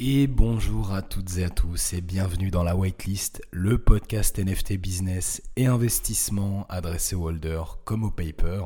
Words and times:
Et 0.00 0.26
bonjour 0.26 0.92
à 0.92 1.02
toutes 1.02 1.38
et 1.38 1.44
à 1.44 1.50
tous 1.50 1.92
et 1.92 2.00
bienvenue 2.00 2.50
dans 2.50 2.64
la 2.64 2.74
Whitelist, 2.74 3.40
le 3.52 3.78
podcast 3.78 4.40
NFT 4.40 4.76
business 4.76 5.40
et 5.54 5.66
investissement 5.66 6.66
adressé 6.68 7.14
aux 7.14 7.28
holders 7.28 7.78
comme 7.84 8.02
aux 8.02 8.10
paper. 8.10 8.62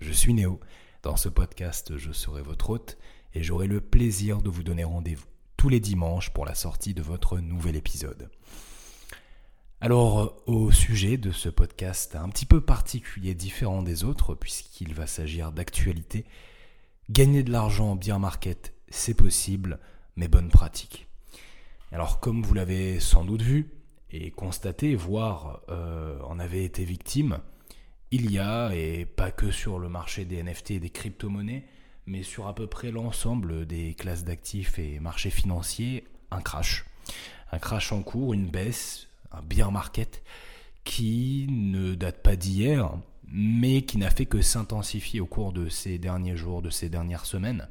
Je 0.00 0.12
suis 0.12 0.34
Néo. 0.34 0.60
Dans 1.02 1.16
ce 1.16 1.30
podcast, 1.30 1.96
je 1.96 2.12
serai 2.12 2.42
votre 2.42 2.68
hôte 2.68 2.98
et 3.32 3.42
j'aurai 3.42 3.68
le 3.68 3.80
plaisir 3.80 4.42
de 4.42 4.50
vous 4.50 4.62
donner 4.62 4.84
rendez-vous 4.84 5.24
tous 5.56 5.70
les 5.70 5.80
dimanches 5.80 6.28
pour 6.30 6.44
la 6.44 6.54
sortie 6.54 6.92
de 6.92 7.00
votre 7.00 7.38
nouvel 7.38 7.76
épisode. 7.76 8.28
Alors, 9.80 10.42
au 10.44 10.70
sujet 10.72 11.16
de 11.16 11.32
ce 11.32 11.48
podcast 11.48 12.16
un 12.16 12.28
petit 12.28 12.46
peu 12.46 12.60
particulier, 12.60 13.34
différent 13.34 13.82
des 13.82 14.04
autres, 14.04 14.34
puisqu'il 14.34 14.92
va 14.92 15.06
s'agir 15.06 15.52
d'actualité, 15.52 16.26
gagner 17.08 17.42
de 17.42 17.50
l'argent 17.50 17.92
en 17.92 17.96
beer 17.96 18.18
market, 18.18 18.74
c'est 18.90 19.14
possible, 19.14 19.80
mais 20.16 20.28
bonne 20.28 20.48
pratique. 20.48 21.06
Alors, 21.92 22.20
comme 22.20 22.42
vous 22.42 22.54
l'avez 22.54 23.00
sans 23.00 23.24
doute 23.24 23.42
vu 23.42 23.70
et 24.10 24.30
constaté, 24.30 24.94
voire 24.94 25.60
euh, 25.68 26.18
en 26.22 26.38
avez 26.38 26.64
été 26.64 26.84
victime, 26.84 27.38
il 28.10 28.30
y 28.30 28.38
a, 28.38 28.74
et 28.74 29.04
pas 29.04 29.30
que 29.30 29.50
sur 29.50 29.78
le 29.78 29.88
marché 29.88 30.24
des 30.24 30.42
NFT 30.42 30.72
et 30.72 30.80
des 30.80 30.90
crypto-monnaies, 30.90 31.64
mais 32.06 32.22
sur 32.22 32.46
à 32.46 32.54
peu 32.54 32.66
près 32.66 32.90
l'ensemble 32.90 33.66
des 33.66 33.94
classes 33.94 34.24
d'actifs 34.24 34.78
et 34.78 35.00
marchés 35.00 35.30
financiers, 35.30 36.04
un 36.30 36.40
crash. 36.40 36.86
Un 37.52 37.58
crash 37.58 37.92
en 37.92 38.02
cours, 38.02 38.32
une 38.32 38.48
baisse, 38.48 39.08
un 39.32 39.42
beer 39.42 39.70
market 39.70 40.22
qui 40.84 41.46
ne 41.50 41.94
date 41.94 42.22
pas 42.22 42.36
d'hier, 42.36 42.92
mais 43.28 43.82
qui 43.82 43.98
n'a 43.98 44.10
fait 44.10 44.26
que 44.26 44.40
s'intensifier 44.40 45.20
au 45.20 45.26
cours 45.26 45.52
de 45.52 45.68
ces 45.68 45.98
derniers 45.98 46.36
jours, 46.36 46.62
de 46.62 46.70
ces 46.70 46.88
dernières 46.88 47.26
semaines. 47.26 47.68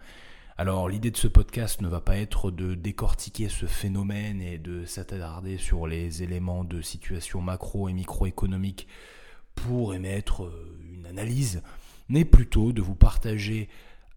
Alors 0.58 0.88
l'idée 0.88 1.12
de 1.12 1.18
ce 1.18 1.28
podcast 1.28 1.82
ne 1.82 1.90
va 1.90 2.00
pas 2.00 2.16
être 2.16 2.50
de 2.50 2.76
décortiquer 2.76 3.50
ce 3.50 3.66
phénomène 3.66 4.42
et 4.42 4.58
de 4.58 4.86
s'attarder 4.86 5.58
sur 5.58 5.86
les 5.86 6.24
éléments 6.24 6.64
de 6.64 6.82
situation 6.82 7.42
macro 7.42 7.90
et 7.90 7.94
microéconomique 7.94 8.88
pour 9.54 9.94
émettre 9.94 10.46
euh, 10.46 10.80
une 10.94 11.08
analyse, 11.08 11.62
mais 12.08 12.24
plutôt 12.24 12.72
de 12.72 12.82
vous 12.82 12.96
partager 12.96 13.68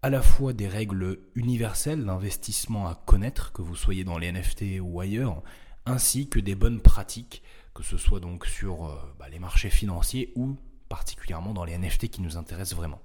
à 0.01 0.09
la 0.09 0.21
fois 0.21 0.53
des 0.53 0.69
règles 0.69 1.19
universelles 1.35 2.05
d'investissement 2.05 2.87
à 2.87 2.95
connaître, 2.95 3.51
que 3.51 3.61
vous 3.61 3.75
soyez 3.75 4.05
dans 4.05 4.17
les 4.17 4.31
NFT 4.31 4.79
ou 4.79 5.01
ailleurs, 5.01 5.43
ainsi 5.85 6.29
que 6.29 6.39
des 6.39 6.55
bonnes 6.55 6.79
pratiques, 6.79 7.43
que 7.73 7.83
ce 7.83 7.97
soit 7.97 8.21
donc 8.21 8.45
sur 8.45 8.85
euh, 8.85 8.95
bah, 9.19 9.27
les 9.27 9.39
marchés 9.39 9.69
financiers 9.69 10.31
ou 10.37 10.55
particulièrement 10.87 11.53
dans 11.53 11.65
les 11.65 11.77
NFT 11.77 12.07
qui 12.07 12.21
nous 12.21 12.37
intéressent 12.37 12.77
vraiment. 12.77 13.01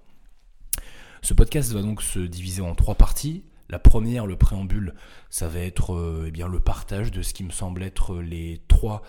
Ce 1.24 1.32
podcast 1.32 1.72
va 1.72 1.80
donc 1.80 2.02
se 2.02 2.18
diviser 2.18 2.60
en 2.60 2.74
trois 2.74 2.96
parties. 2.96 3.44
La 3.70 3.78
première, 3.78 4.26
le 4.26 4.36
préambule, 4.36 4.94
ça 5.30 5.48
va 5.48 5.60
être 5.60 5.94
euh, 5.94 6.26
eh 6.26 6.30
bien, 6.30 6.48
le 6.48 6.60
partage 6.60 7.12
de 7.12 7.22
ce 7.22 7.32
qui 7.32 7.44
me 7.44 7.50
semble 7.50 7.82
être 7.82 8.16
les 8.16 8.60
trois 8.68 9.00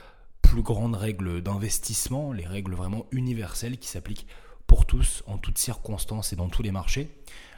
plus 0.41 0.61
grandes 0.61 0.95
règles 0.95 1.41
d'investissement, 1.41 2.31
les 2.31 2.45
règles 2.45 2.73
vraiment 2.73 3.05
universelles 3.11 3.77
qui 3.77 3.89
s'appliquent 3.89 4.27
pour 4.65 4.85
tous, 4.85 5.23
en 5.27 5.37
toutes 5.37 5.57
circonstances 5.57 6.31
et 6.31 6.37
dans 6.37 6.47
tous 6.47 6.63
les 6.63 6.71
marchés. 6.71 7.09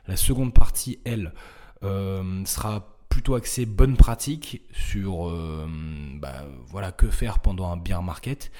La 0.07 0.17
seconde 0.17 0.55
partie, 0.55 0.97
elle, 1.05 1.35
euh, 1.83 2.43
sera 2.45 2.97
plutôt 3.09 3.35
axé 3.35 3.67
bonne 3.67 3.95
pratique 3.95 4.63
sur 4.71 5.29
euh, 5.29 5.67
bah, 6.15 6.47
voilà 6.65 6.91
que 6.91 7.11
faire 7.11 7.37
pendant 7.37 7.71
un 7.71 7.77
bear 7.77 8.01
market. 8.01 8.51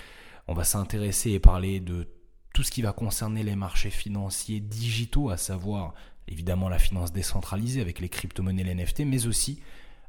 On 0.48 0.54
va 0.54 0.64
s'intéresser 0.64 1.32
et 1.32 1.40
parler 1.40 1.80
de 1.80 2.08
tout 2.58 2.64
ce 2.64 2.72
qui 2.72 2.82
va 2.82 2.92
concerner 2.92 3.44
les 3.44 3.56
marchés 3.56 3.92
financiers 3.92 4.60
digitaux, 4.60 5.30
à 5.30 5.38
savoir 5.38 5.94
évidemment 6.28 6.70
la 6.70 6.80
finance 6.80 7.12
décentralisée 7.12 7.82
avec 7.82 8.00
les 8.00 8.10
crypto-monnaies, 8.10 8.64
les 8.64 8.74
NFT, 8.74 9.02
mais 9.02 9.28
aussi 9.28 9.62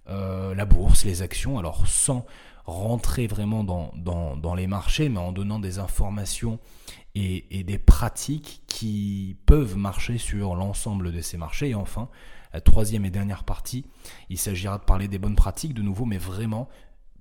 euh, 0.08 0.54
la 0.54 0.64
bourse, 0.64 1.04
les 1.04 1.20
actions. 1.20 1.58
Alors 1.58 1.86
sans 1.86 2.24
rentrer 2.64 3.26
vraiment 3.26 3.64
dans, 3.64 3.92
dans, 3.94 4.54
les 4.54 4.66
marchés, 4.66 5.10
mais 5.10 5.18
en 5.18 5.30
donnant 5.30 5.58
des 5.58 5.78
informations 5.78 6.58
et, 7.14 7.44
et 7.58 7.64
des 7.64 7.76
pratiques 7.76 8.62
qui 8.66 9.36
peuvent 9.44 9.76
marcher 9.76 10.16
sur 10.16 10.54
l'ensemble 10.54 11.12
de 11.12 11.20
ces 11.20 11.36
marchés. 11.36 11.68
Et 11.68 11.74
enfin, 11.74 12.08
la 12.54 12.62
troisième 12.62 13.04
et 13.04 13.10
dernière 13.10 13.44
partie, 13.44 13.84
il 14.30 14.38
s'agira 14.38 14.78
de 14.78 14.84
parler 14.84 15.06
des 15.06 15.18
bonnes 15.18 15.36
pratiques 15.36 15.74
de 15.74 15.82
nouveau, 15.82 16.06
mais 16.06 16.16
vraiment 16.16 16.66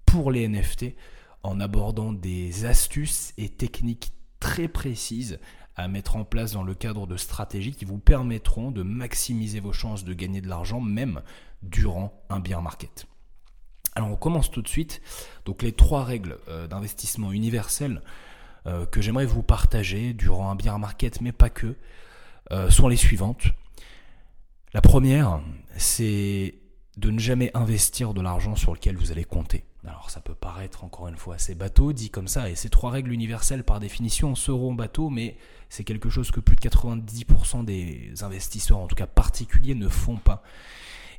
pour 0.05 0.31
les 0.31 0.47
NFT, 0.47 0.95
en 1.43 1.59
abordant 1.59 2.13
des 2.13 2.63
astuces 2.63 3.33
et 3.37 3.49
techniques 3.49 4.13
très 4.39 4.67
précises 4.67 5.39
à 5.75 5.87
mettre 5.87 6.15
en 6.15 6.23
place 6.23 6.51
dans 6.53 6.63
le 6.63 6.73
cadre 6.73 7.05
de 7.05 7.17
stratégies 7.17 7.73
qui 7.73 7.85
vous 7.85 7.99
permettront 7.99 8.71
de 8.71 8.81
maximiser 8.81 9.59
vos 9.59 9.73
chances 9.73 10.03
de 10.03 10.13
gagner 10.13 10.41
de 10.41 10.47
l'argent 10.47 10.81
même 10.81 11.21
durant 11.61 12.13
un 12.29 12.39
bear 12.39 12.61
market. 12.61 13.07
Alors 13.95 14.09
on 14.09 14.15
commence 14.15 14.51
tout 14.51 14.61
de 14.61 14.67
suite. 14.67 15.01
Donc 15.45 15.61
les 15.63 15.71
trois 15.71 16.03
règles 16.03 16.37
euh, 16.49 16.67
d'investissement 16.67 17.31
universel 17.31 18.01
euh, 18.65 18.85
que 18.85 19.01
j'aimerais 19.01 19.25
vous 19.25 19.43
partager 19.43 20.13
durant 20.13 20.51
un 20.51 20.55
bear 20.55 20.77
market, 20.77 21.21
mais 21.21 21.31
pas 21.31 21.49
que, 21.49 21.75
euh, 22.51 22.69
sont 22.69 22.87
les 22.87 22.95
suivantes. 22.95 23.43
La 24.73 24.81
première, 24.81 25.41
c'est 25.77 26.55
de 26.97 27.11
ne 27.11 27.19
jamais 27.19 27.51
investir 27.53 28.13
de 28.13 28.21
l'argent 28.21 28.55
sur 28.55 28.73
lequel 28.73 28.97
vous 28.97 29.11
allez 29.11 29.23
compter. 29.23 29.63
Alors 29.85 30.09
ça 30.09 30.19
peut 30.19 30.33
paraître 30.33 30.83
encore 30.83 31.07
une 31.07 31.15
fois 31.15 31.35
assez 31.35 31.55
bateau 31.55 31.93
dit 31.93 32.09
comme 32.09 32.27
ça, 32.27 32.49
et 32.49 32.55
ces 32.55 32.69
trois 32.69 32.91
règles 32.91 33.11
universelles 33.11 33.63
par 33.63 33.79
définition 33.79 34.35
seront 34.35 34.73
bateau, 34.73 35.09
mais 35.09 35.37
c'est 35.69 35.83
quelque 35.83 36.09
chose 36.09 36.31
que 36.31 36.39
plus 36.39 36.55
de 36.55 36.61
90% 36.61 37.63
des 37.63 38.11
investisseurs, 38.21 38.79
en 38.79 38.87
tout 38.87 38.95
cas 38.95 39.05
particuliers, 39.05 39.75
ne 39.75 39.87
font 39.87 40.17
pas, 40.17 40.41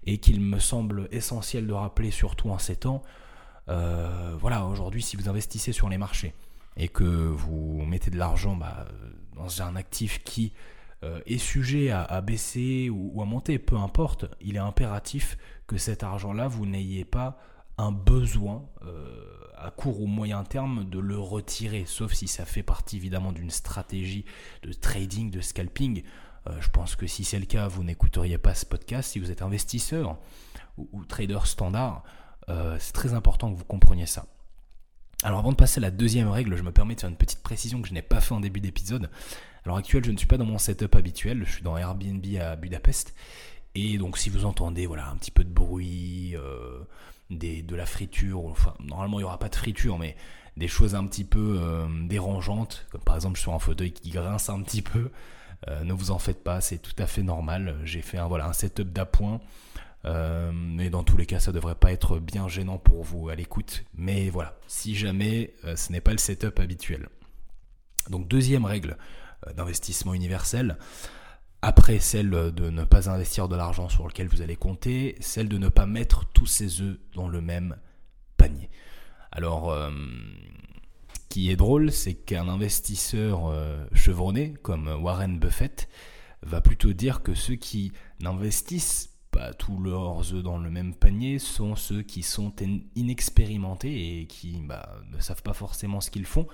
et 0.05 0.19
qu'il 0.19 0.41
me 0.41 0.59
semble 0.59 1.09
essentiel 1.13 1.67
de 1.67 1.73
rappeler 1.73 2.11
surtout 2.11 2.51
en 2.51 2.59
ces 2.59 2.77
temps. 2.77 3.03
Euh, 3.69 4.37
voilà, 4.39 4.67
aujourd'hui 4.67 5.03
si 5.03 5.17
vous 5.17 5.29
investissez 5.29 5.73
sur 5.73 5.89
les 5.89 5.99
marchés 5.99 6.35
et 6.77 6.89
que 6.89 7.05
vous 7.05 7.85
mettez 7.87 8.11
de 8.11 8.17
l'argent 8.17 8.57
bah, 8.57 8.87
dans 9.37 9.63
un 9.63 9.77
actif 9.77 10.23
qui 10.25 10.53
euh, 11.05 11.21
est 11.27 11.39
sujet 11.39 11.91
à, 11.91 12.21
baisser 12.21 12.91
ou, 12.91 13.23
à 13.23 13.25
monter, 13.25 13.61
peu 13.61 13.77
importe, 13.77 14.27
il 14.41 14.57
est 14.57 14.61
impératif 14.61 15.39
que 15.69 15.77
cet 15.77 16.03
argent-là, 16.03 16.49
vous 16.49 16.67
n'ayez 16.67 17.05
pas 17.05 17.39
un 17.77 17.93
besoin 17.93 18.69
euh, 18.83 19.39
à 19.57 19.71
court 19.71 20.01
ou 20.01 20.07
moyen 20.07 20.43
terme 20.43 20.91
de 20.91 20.99
le 20.99 21.17
retirer, 21.17 21.85
sauf 21.87 22.13
si 22.15 22.27
ça 22.27 22.45
fait 22.45 22.65
partie 22.65 22.97
évidemment 22.97 23.31
d'une 23.31 23.51
stratégie 23.51 24.25
de 24.63 24.73
trading, 24.73 25.31
de 25.31 25.41
scalping. 25.41 26.03
Euh, 26.49 26.61
je 26.61 26.69
pense 26.71 26.97
que 26.97 27.07
si 27.07 27.23
c'est 27.23 27.39
le 27.39 27.47
cas, 27.47 27.69
vous 27.69 27.85
n'écouteriez 27.85 28.39
pas 28.39 28.55
ce 28.55 28.67
podcast. 28.67 29.13
Si 29.13 29.21
vous 29.21 29.31
êtes 29.31 29.43
investisseur 29.43 30.19
ou, 30.79 31.05
trader 31.05 31.41
standard, 31.45 32.03
c'est 32.79 32.93
très 32.93 33.13
important 33.13 33.53
que 33.53 33.59
vous 33.59 33.65
compreniez 33.65 34.07
ça. 34.07 34.25
Alors 35.25 35.41
avant 35.41 35.51
de 35.51 35.57
passer 35.57 35.81
à 35.81 35.83
la 35.83 35.91
deuxième 35.91 36.29
règle, 36.29 36.57
je 36.57 36.63
me 36.63 36.71
permets 36.71 36.95
de 36.95 37.01
faire 37.01 37.11
une 37.11 37.17
petite 37.17 37.43
précision 37.43 37.83
que 37.83 37.89
je 37.89 37.95
n'ai 37.95 38.03
pas 38.03 38.21
fait 38.21 38.35
en 38.35 38.41
début 38.41 38.61
d'épisode. 38.61 39.11
À 39.65 39.69
l'heure 39.69 39.77
actuelle, 39.77 40.05
je 40.05 40.13
ne 40.13 40.17
suis 40.17 40.29
pas 40.29 40.37
dans 40.37 40.45
mon 40.45 40.59
setup 40.59 40.95
habituel, 40.95 41.43
je 41.45 41.55
suis 41.55 41.63
dans 41.63 41.77
Airbnb 41.77 42.25
à 42.41 42.55
Budapest. 42.55 43.15
Et 43.75 43.99
donc 43.99 44.17
si 44.17 44.31
vous 44.31 44.45
entendez 44.45 44.87
voilà, 44.87 45.09
un 45.09 45.17
petit 45.17 45.33
peu 45.33 45.43
de 45.43 45.53
bruit, 45.53 46.37
euh, 46.37 46.85
de 47.31 47.75
la 47.75 47.85
friture, 47.85 48.55
normalement 48.81 49.19
il 49.19 49.23
n'y 49.23 49.27
aura 49.27 49.41
pas 49.41 49.49
de 49.49 49.57
friture, 49.57 49.99
mais 49.99 50.17
des 50.57 50.69
choses 50.69 50.95
un 50.95 51.05
petit 51.07 51.25
peu 51.25 51.59
euh, 51.61 51.87
dérangeantes, 52.07 52.87
comme 52.91 53.03
par 53.03 53.17
exemple 53.17 53.39
sur 53.39 53.53
un 53.55 53.59
fauteuil 53.59 53.93
qui 53.93 54.11
grince 54.11 54.49
un 54.51 54.63
petit 54.63 54.83
peu, 54.83 55.11
euh, 55.67 55.83
ne 55.83 55.93
vous 55.93 56.13
en 56.13 56.19
faites 56.21 56.45
pas, 56.45 56.61
c'est 56.61 56.79
tout 56.79 56.95
à 56.99 57.07
fait 57.07 57.25
normal. 57.25 57.77
J'ai 57.85 58.03
fait 58.03 58.19
voilà, 58.29 58.47
un 58.47 58.53
setup 58.53 58.93
d'appoint. 58.93 59.41
Mais 60.05 60.91
dans 60.91 61.05
tous 61.05 61.17
les 61.17 61.27
cas, 61.27 61.41
ça 61.41 61.53
devrait 61.53 61.75
pas 61.75 61.93
être 61.93 62.19
bien 62.19 62.49
gênant 62.49 62.79
pour 62.79 63.03
vous 63.03 63.29
à 63.29 63.35
l'écoute. 63.35 63.85
Mais 63.95 64.31
voilà, 64.31 64.59
si 64.67 64.95
jamais 64.95 65.55
ce 65.77 65.93
n'est 65.93 66.01
pas 66.01 66.13
le 66.13 66.19
setup 66.19 66.59
habituel. 66.61 67.09
Donc 68.09 68.29
deuxième 68.29 68.65
règle 68.65 68.97
euh, 69.47 69.53
d'investissement 69.53 70.15
universel. 70.15 70.79
Après 71.61 71.99
celle 71.99 72.31
de 72.31 72.71
ne 72.71 72.85
pas 72.85 73.11
investir 73.11 73.49
de 73.49 73.57
l'argent 73.57 73.89
sur 73.89 74.07
lequel 74.07 74.29
vous 74.29 74.43
allez 74.43 74.57
compter, 74.57 75.17
celle 75.21 75.49
de 75.49 75.59
ne 75.59 75.69
pas 75.69 75.87
mettre 75.87 76.25
tous 76.27 76.47
ses 76.47 76.81
œufs 76.81 76.99
dans 77.15 77.29
le 77.29 77.41
même 77.41 77.77
panier. 78.37 78.71
Alors, 79.33 79.71
euh, 79.71 79.91
qui 81.29 81.51
est 81.51 81.57
drôle, 81.57 81.91
c'est 81.91 82.15
qu'un 82.15 82.49
investisseur 82.49 83.49
euh, 83.49 83.85
chevronné 83.93 84.55
comme 84.63 84.87
Warren 85.03 85.41
Buffett 85.41 85.89
va 86.43 86.61
plutôt 86.61 86.93
dire 86.93 87.23
que 87.23 87.35
ceux 87.35 87.57
qui 87.57 87.93
n'investissent 88.21 89.11
pas 89.31 89.53
tous 89.55 89.79
leurs 89.79 90.35
œufs 90.35 90.43
dans 90.43 90.59
le 90.59 90.71
même 90.71 90.95
panier 90.95 91.39
sont 91.39 91.77
ceux 91.77 92.03
qui 92.03 92.23
sont 92.23 92.53
inexpérimentés 92.95 94.21
et 94.21 94.27
qui 94.27 94.61
bah, 94.63 95.01
ne 95.13 95.21
savent 95.21 95.43
pas 95.43 95.53
forcément 95.53 96.01
ce 96.01 96.11
qu'ils 96.11 96.27
font. 96.27 96.47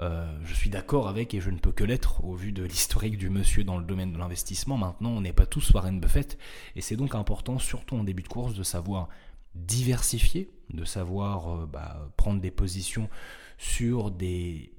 Euh, 0.00 0.26
je 0.44 0.54
suis 0.54 0.70
d'accord 0.70 1.08
avec 1.08 1.34
et 1.34 1.40
je 1.40 1.50
ne 1.50 1.58
peux 1.58 1.70
que 1.70 1.84
l'être 1.84 2.24
au 2.24 2.34
vu 2.34 2.52
de 2.52 2.64
l'historique 2.64 3.16
du 3.16 3.30
monsieur 3.30 3.62
dans 3.62 3.78
le 3.78 3.84
domaine 3.84 4.12
de 4.12 4.18
l'investissement. 4.18 4.76
Maintenant, 4.76 5.10
on 5.10 5.20
n'est 5.20 5.32
pas 5.32 5.46
tous 5.46 5.70
Warren 5.72 6.00
Buffett 6.00 6.38
et 6.74 6.80
c'est 6.80 6.96
donc 6.96 7.14
important, 7.14 7.58
surtout 7.58 7.96
en 7.96 8.04
début 8.04 8.22
de 8.22 8.28
course, 8.28 8.54
de 8.54 8.64
savoir 8.64 9.08
diversifier, 9.54 10.50
de 10.70 10.84
savoir 10.84 11.48
euh, 11.48 11.66
bah, 11.66 12.10
prendre 12.16 12.40
des 12.40 12.50
positions 12.50 13.08
sur 13.56 14.10
des 14.10 14.72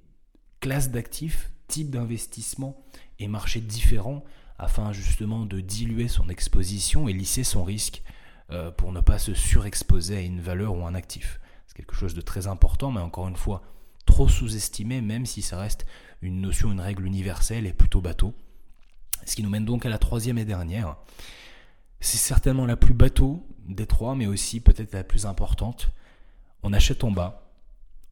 classes 0.60 0.92
d'actifs, 0.92 1.52
types 1.68 1.90
d'investissement 1.90 2.84
et 3.20 3.28
marchés 3.28 3.62
différents 3.62 4.24
afin 4.58 4.94
justement 4.94 5.46
de 5.46 5.60
diluer 5.60 6.08
son 6.08 6.30
exposition 6.30 7.08
et 7.08 7.14
lisser 7.14 7.44
son 7.44 7.64
risque 7.64 8.04
euh, 8.52 8.72
pour 8.72 8.92
ne 8.92 9.02
pas 9.02 9.20
se 9.20 9.34
surexposer 9.34 10.18
à 10.18 10.22
une 10.22 10.40
valeur 10.40 10.76
ou 10.76 10.86
un 10.86 10.96
actif. 10.96 11.40
C'est 11.68 11.76
quelque 11.76 11.96
chose 11.96 12.14
de 12.14 12.22
très 12.22 12.48
important, 12.48 12.92
mais 12.92 13.02
encore 13.02 13.28
une 13.28 13.36
fois, 13.36 13.64
trop 14.06 14.28
sous-estimé, 14.28 15.02
même 15.02 15.26
si 15.26 15.42
ça 15.42 15.58
reste 15.58 15.86
une 16.22 16.42
notion, 16.42 16.72
une 16.72 16.80
règle 16.80 17.06
universelle 17.06 17.66
et 17.66 17.74
plutôt 17.74 18.02
bateau. 18.02 18.34
Ce 19.26 19.36
qui 19.36 19.44
nous 19.44 19.50
mène 19.50 19.66
donc 19.66 19.86
à 19.86 19.90
la 19.90 19.98
troisième 19.98 20.38
et 20.38 20.46
dernière. 20.46 20.96
C'est 22.00 22.18
certainement 22.18 22.66
la 22.66 22.78
plus 22.78 22.94
bateau 22.94 23.46
des 23.68 23.88
trois, 23.88 24.16
mais 24.16 24.28
aussi 24.28 24.60
peut-être 24.60 24.94
la 24.94 25.04
plus 25.04 25.26
importante. 25.26 25.90
On 26.62 26.72
achète 26.72 27.04
en 27.04 27.12
bas, 27.12 27.52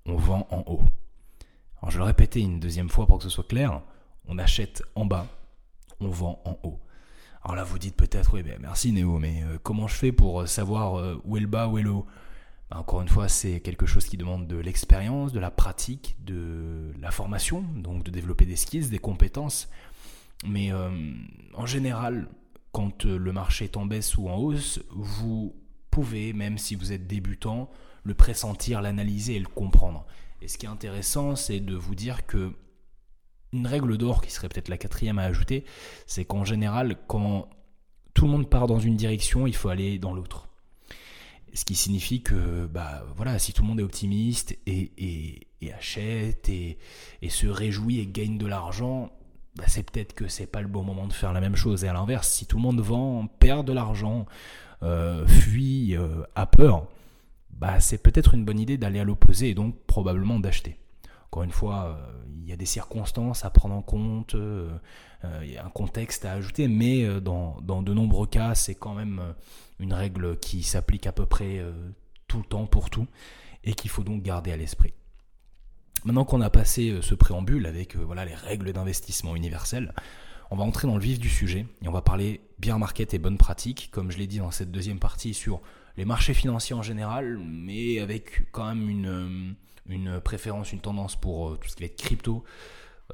on 0.05 0.15
vend 0.15 0.47
en 0.49 0.63
haut. 0.67 0.81
Alors 1.77 1.91
je 1.91 1.97
vais 1.97 2.03
le 2.03 2.05
répéter 2.05 2.39
une 2.39 2.59
deuxième 2.59 2.89
fois 2.89 3.05
pour 3.05 3.17
que 3.17 3.23
ce 3.23 3.29
soit 3.29 3.47
clair. 3.47 3.81
On 4.27 4.39
achète 4.39 4.83
en 4.95 5.05
bas, 5.05 5.27
on 6.05 6.09
vend 6.09 6.41
en 6.45 6.57
haut. 6.63 6.79
Alors 7.43 7.55
là, 7.55 7.63
vous 7.63 7.77
dites 7.77 7.95
peut-être, 7.95 8.33
oui, 8.33 8.43
ben 8.43 8.57
merci 8.61 8.91
Néo, 8.91 9.19
mais 9.19 9.43
euh, 9.43 9.57
comment 9.61 9.87
je 9.87 9.95
fais 9.95 10.11
pour 10.11 10.47
savoir 10.47 10.95
euh, 10.95 11.21
où 11.25 11.35
est 11.35 11.41
le 11.41 11.47
bas, 11.47 11.67
où 11.67 11.77
est 11.77 11.81
le 11.81 11.91
haut? 11.91 12.05
Ben, 12.69 12.77
Encore 12.77 13.01
une 13.01 13.09
fois, 13.09 13.27
c'est 13.27 13.59
quelque 13.59 13.85
chose 13.85 14.05
qui 14.05 14.15
demande 14.15 14.47
de 14.47 14.55
l'expérience, 14.55 15.33
de 15.33 15.39
la 15.39 15.51
pratique, 15.51 16.15
de 16.23 16.93
la 17.01 17.11
formation, 17.11 17.63
donc 17.75 18.03
de 18.03 18.11
développer 18.11 18.45
des 18.45 18.55
skills, 18.55 18.89
des 18.89 18.99
compétences. 18.99 19.69
Mais 20.47 20.71
euh, 20.71 20.89
en 21.53 21.65
général, 21.65 22.29
quand 22.71 23.05
le 23.05 23.31
marché 23.33 23.65
est 23.65 23.77
en 23.77 23.85
baisse 23.85 24.17
ou 24.17 24.29
en 24.29 24.37
hausse, 24.37 24.79
vous 24.91 25.53
pouvez, 25.91 26.33
même 26.33 26.57
si 26.57 26.75
vous 26.75 26.91
êtes 26.91 27.07
débutant, 27.07 27.69
le 28.03 28.13
pressentir, 28.13 28.81
l'analyser 28.81 29.35
et 29.35 29.39
le 29.39 29.47
comprendre. 29.47 30.05
Et 30.41 30.47
ce 30.47 30.57
qui 30.57 30.65
est 30.65 30.69
intéressant, 30.69 31.35
c'est 31.35 31.59
de 31.59 31.75
vous 31.75 31.95
dire 31.95 32.25
que 32.25 32.53
une 33.53 33.67
règle 33.67 33.97
d'or 33.97 34.21
qui 34.21 34.31
serait 34.31 34.49
peut-être 34.49 34.69
la 34.69 34.77
quatrième 34.77 35.19
à 35.19 35.23
ajouter, 35.23 35.63
c'est 36.07 36.25
qu'en 36.25 36.43
général, 36.43 36.97
quand 37.07 37.47
tout 38.13 38.25
le 38.25 38.31
monde 38.31 38.49
part 38.49 38.67
dans 38.67 38.79
une 38.79 38.95
direction, 38.95 39.47
il 39.47 39.55
faut 39.55 39.69
aller 39.69 39.99
dans 39.99 40.13
l'autre. 40.13 40.49
Ce 41.53 41.65
qui 41.65 41.75
signifie 41.75 42.23
que, 42.23 42.65
bah 42.65 43.03
voilà, 43.15 43.37
si 43.37 43.53
tout 43.53 43.61
le 43.61 43.67
monde 43.67 43.79
est 43.79 43.83
optimiste 43.83 44.57
et, 44.65 45.47
achète 45.73 46.49
et, 46.49 46.77
se 47.29 47.47
réjouit 47.47 47.99
et 47.99 48.07
gagne 48.07 48.37
de 48.37 48.47
l'argent, 48.47 49.11
bah 49.55 49.65
c'est 49.67 49.83
peut-être 49.83 50.13
que 50.13 50.27
c'est 50.27 50.47
pas 50.47 50.61
le 50.61 50.67
bon 50.67 50.83
moment 50.83 51.07
de 51.07 51.13
faire 51.13 51.31
la 51.31 51.41
même 51.41 51.55
chose. 51.55 51.83
Et 51.83 51.87
à 51.87 51.93
l'inverse, 51.93 52.29
si 52.29 52.47
tout 52.47 52.57
le 52.57 52.63
monde 52.63 52.81
vend, 52.81 53.27
perd 53.39 53.67
de 53.67 53.73
l'argent, 53.73 54.25
euh, 54.81 55.27
fuit, 55.27 55.95
euh, 55.95 56.23
a 56.35 56.47
peur, 56.47 56.87
bah 57.51 57.79
c'est 57.79 58.01
peut-être 58.01 58.33
une 58.33 58.45
bonne 58.45 58.59
idée 58.59 58.77
d'aller 58.77 58.99
à 58.99 59.03
l'opposé 59.03 59.49
et 59.49 59.53
donc 59.53 59.75
probablement 59.85 60.39
d'acheter. 60.39 60.77
Encore 61.33 61.41
une 61.41 61.51
fois, 61.51 61.85
euh, 61.85 62.23
il 62.43 62.47
y 62.47 62.53
a 62.53 62.55
des 62.55 62.67
circonstances 62.67 63.43
à 63.43 63.49
prendre 63.49 63.73
en 63.73 63.81
compte, 63.81 64.35
euh, 64.35 64.69
euh, 65.23 65.39
il 65.41 65.53
y 65.53 65.57
a 65.57 65.65
un 65.65 65.69
contexte 65.71 66.25
à 66.25 66.33
ajouter, 66.33 66.67
mais 66.67 67.19
dans, 67.21 67.59
de 67.59 67.91
nombreux 67.91 68.27
cas, 68.27 68.53
c'est 68.53 68.75
quand 68.75 68.93
même 68.93 69.33
une 69.79 69.93
règle 69.93 70.37
qui 70.37 70.61
s'applique 70.61 71.07
à 71.07 71.11
peu 71.11 71.25
près 71.25 71.59
tout 72.27 72.37
le 72.37 72.43
temps 72.43 72.67
pour 72.67 72.91
tout 72.91 73.07
et 73.63 73.73
qu'il 73.73 73.89
faut 73.89 74.03
donc 74.03 74.21
garder 74.21 74.51
à 74.51 74.57
l'esprit. 74.57 74.93
Maintenant 76.05 76.23
qu'on 76.23 76.39
a 76.39 76.51
passé 76.51 76.99
ce 77.01 77.15
préambule 77.15 77.65
avec 77.65 77.95
voilà 77.95 78.25
les 78.25 78.35
règles 78.35 78.71
d'investissement 78.71 79.35
universelles, 79.35 79.91
on 80.51 80.55
va 80.55 80.63
entrer 80.65 80.87
dans 80.87 80.97
le 80.97 81.03
vif 81.03 81.17
du 81.17 81.29
sujet 81.29 81.65
et 81.81 81.87
on 81.87 81.91
va 81.91 82.03
parler 82.03 82.41
bien 82.59 82.77
market 82.77 83.11
et 83.15 83.17
bonnes 83.17 83.39
pratiques, 83.39 83.89
comme 83.91 84.11
je 84.11 84.19
l'ai 84.19 84.27
dit 84.27 84.37
dans 84.37 84.51
cette 84.51 84.69
deuxième 84.69 84.99
partie 84.99 85.33
sur 85.33 85.63
les 85.97 86.05
marchés 86.05 86.35
financiers 86.35 86.75
en 86.75 86.83
général, 86.83 87.39
mais 87.39 87.97
avec 87.97 88.51
quand 88.51 88.67
même 88.67 88.87
une, 88.87 89.55
une 89.87 90.19
préférence, 90.21 90.71
une 90.71 90.79
tendance 90.79 91.15
pour 91.15 91.49
euh, 91.49 91.57
tout 91.57 91.69
ce 91.69 91.75
qui 91.75 91.83
va 91.83 91.87
être 91.87 91.97
crypto 91.97 92.43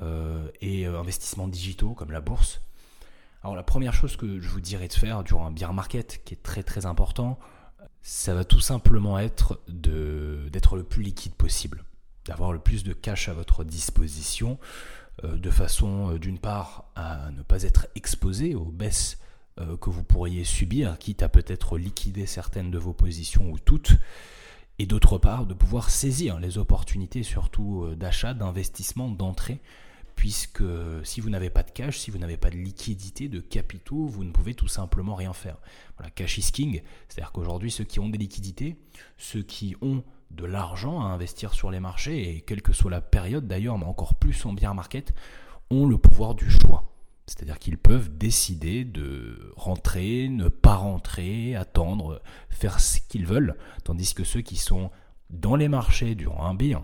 euh, 0.02 0.48
et 0.62 0.88
euh, 0.88 1.00
investissements 1.00 1.48
digitaux 1.48 1.94
comme 1.94 2.12
la 2.12 2.22
bourse. 2.22 2.62
Alors 3.44 3.56
la 3.56 3.64
première 3.64 3.94
chose 3.94 4.18
que 4.18 4.40
je 4.40 4.50
vous 4.50 4.62
dirais 4.62 4.88
de 4.88 4.94
faire 4.94 5.24
durant 5.24 5.46
un 5.48 5.52
bear 5.52 5.74
market 5.74 6.22
qui 6.26 6.34
est 6.34 6.44
très 6.44 6.64
très 6.64 6.86
important, 6.86 7.40
ça 8.02 8.34
va 8.34 8.44
tout 8.44 8.60
simplement 8.60 9.18
être 9.18 9.62
d'être 9.68 10.76
le 10.76 10.84
plus 10.84 11.04
liquide 11.04 11.34
possible, 11.34 11.84
d'avoir 12.26 12.52
le 12.52 12.60
plus 12.60 12.84
de 12.84 12.92
cash 12.92 13.30
à 13.30 13.34
votre 13.34 13.64
disposition, 13.64 14.58
de 15.24 15.50
façon 15.50 16.18
d'une 16.18 16.38
part 16.38 16.92
à 16.96 17.32
ne 17.32 17.42
pas 17.42 17.64
être 17.64 17.88
exposé 17.96 18.56
aux 18.56 18.66
baisses 18.66 19.20
que 19.58 19.90
vous 19.90 20.04
pourriez 20.04 20.44
subir, 20.44 20.98
quitte 20.98 21.24
à 21.24 21.30
peut-être 21.30 21.78
liquider 21.78 22.26
certaines 22.26 22.72
de 22.72 22.78
vos 22.78 22.94
positions 22.94 23.50
ou 23.50 23.58
toutes, 23.58 23.94
et 24.80 24.86
d'autre 24.86 25.18
part 25.18 25.46
de 25.46 25.54
pouvoir 25.54 25.90
saisir 25.90 26.40
les 26.40 26.58
opportunités 26.58 27.24
surtout 27.24 27.84
euh, 27.84 27.96
d'achat, 27.96 28.34
d'investissement, 28.34 29.10
d'entrée, 29.10 29.60
puisque 30.16 30.64
si 31.04 31.22
vous 31.22 31.30
n'avez 31.30 31.50
pas 31.50 31.64
de 31.64 31.72
cash, 31.72 32.00
si 32.00 32.12
vous 32.12 32.18
n'avez 32.18 32.38
pas 32.38 32.50
de 32.50 32.56
liquidité, 32.56 33.28
de 33.28 33.40
capitaux, 33.40 34.06
vous 34.06 34.24
ne 34.24 34.32
pouvez 34.32 34.54
tout 34.54 34.68
simplement 34.68 35.16
rien 35.16 35.34
faire. 35.34 35.58
Voilà, 35.98 36.10
cash 36.12 36.38
is 36.38 36.52
king, 36.52 36.82
c'est-à-dire 37.08 37.32
qu'aujourd'hui 37.32 37.72
ceux 37.72 37.84
qui 37.84 38.00
ont 38.00 38.10
des 38.10 38.18
liquidités, 38.18 38.78
ceux 39.18 39.44
qui 39.44 39.76
ont 39.82 40.04
de 40.32 40.46
l'argent 40.46 41.02
à 41.02 41.06
investir 41.06 41.54
sur 41.54 41.72
les 41.72 41.80
marchés, 41.80 42.36
et 42.36 42.42
quelle 42.42 42.62
que 42.62 42.74
soit 42.74 42.92
la 42.92 43.02
période 43.02 43.48
d'ailleurs, 43.48 43.78
mais 43.78 43.86
encore 43.86 44.16
plus 44.16 44.46
en 44.46 44.54
bien 44.54 44.74
market, 44.74 45.14
ont 45.70 45.88
le 45.88 45.98
pouvoir 45.98 46.36
du 46.36 46.50
choix. 46.50 46.90
C'est-à-dire 47.30 47.60
qu'ils 47.60 47.78
peuvent 47.78 48.10
décider 48.18 48.84
de 48.84 49.54
rentrer, 49.56 50.30
ne 50.30 50.50
pas 50.50 50.74
rentrer, 50.74 51.56
attendre, 51.56 52.24
faire 52.50 52.80
ce 52.80 53.00
qu'ils 53.08 53.28
veulent, 53.28 53.56
tandis 53.84 54.16
que 54.16 54.24
ceux 54.24 54.42
qui 54.42 54.56
sont 54.56 54.90
dans 55.30 55.56
les 55.56 55.68
marchés 55.68 56.16
durant 56.16 56.48
un 56.48 56.56
bien 56.56 56.84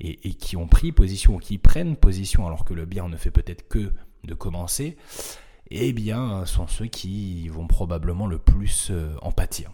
et, 0.00 0.34
qui 0.34 0.58
ont 0.58 0.68
pris 0.68 0.92
position 0.92 1.36
ou 1.36 1.38
qui 1.38 1.56
prennent 1.56 1.96
position 1.96 2.46
alors 2.46 2.66
que 2.66 2.74
le 2.74 2.84
bien 2.84 3.08
ne 3.08 3.16
fait 3.16 3.30
peut-être 3.30 3.68
que 3.68 3.94
de 4.24 4.34
commencer, 4.34 4.98
eh 5.70 5.94
bien, 5.94 6.44
sont 6.44 6.66
ceux 6.66 6.86
qui 6.86 7.48
vont 7.48 7.66
probablement 7.66 8.26
le 8.26 8.38
plus 8.38 8.88
euh, 8.90 9.16
en 9.22 9.32
pâtir. 9.32 9.70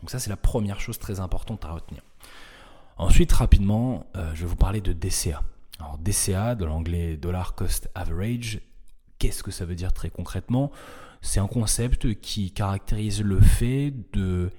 Donc 0.00 0.10
ça, 0.10 0.18
c'est 0.18 0.28
la 0.28 0.36
première 0.36 0.80
chose 0.80 0.98
très 0.98 1.20
importante 1.20 1.64
à 1.64 1.72
retenir. 1.72 2.02
Ensuite, 2.98 3.32
rapidement, 3.32 4.06
euh, 4.16 4.34
je 4.34 4.42
vais 4.42 4.48
vous 4.48 4.56
parler 4.56 4.82
de 4.82 4.92
DCA. 4.92 5.42
Alors 5.78 5.96
DCA, 5.96 6.56
de 6.56 6.66
l'anglais 6.66 7.16
Dollar 7.16 7.54
Cost 7.54 7.88
Average, 7.94 8.60
Qu'est-ce 9.24 9.42
que 9.42 9.50
ça 9.50 9.64
veut 9.64 9.74
dire 9.74 9.94
très 9.94 10.10
concrètement 10.10 10.70
C'est 11.22 11.40
un 11.40 11.46
concept 11.46 12.20
qui 12.20 12.50
caractérise 12.50 13.22
le 13.22 13.40
fait 13.40 13.90
de 14.12 14.50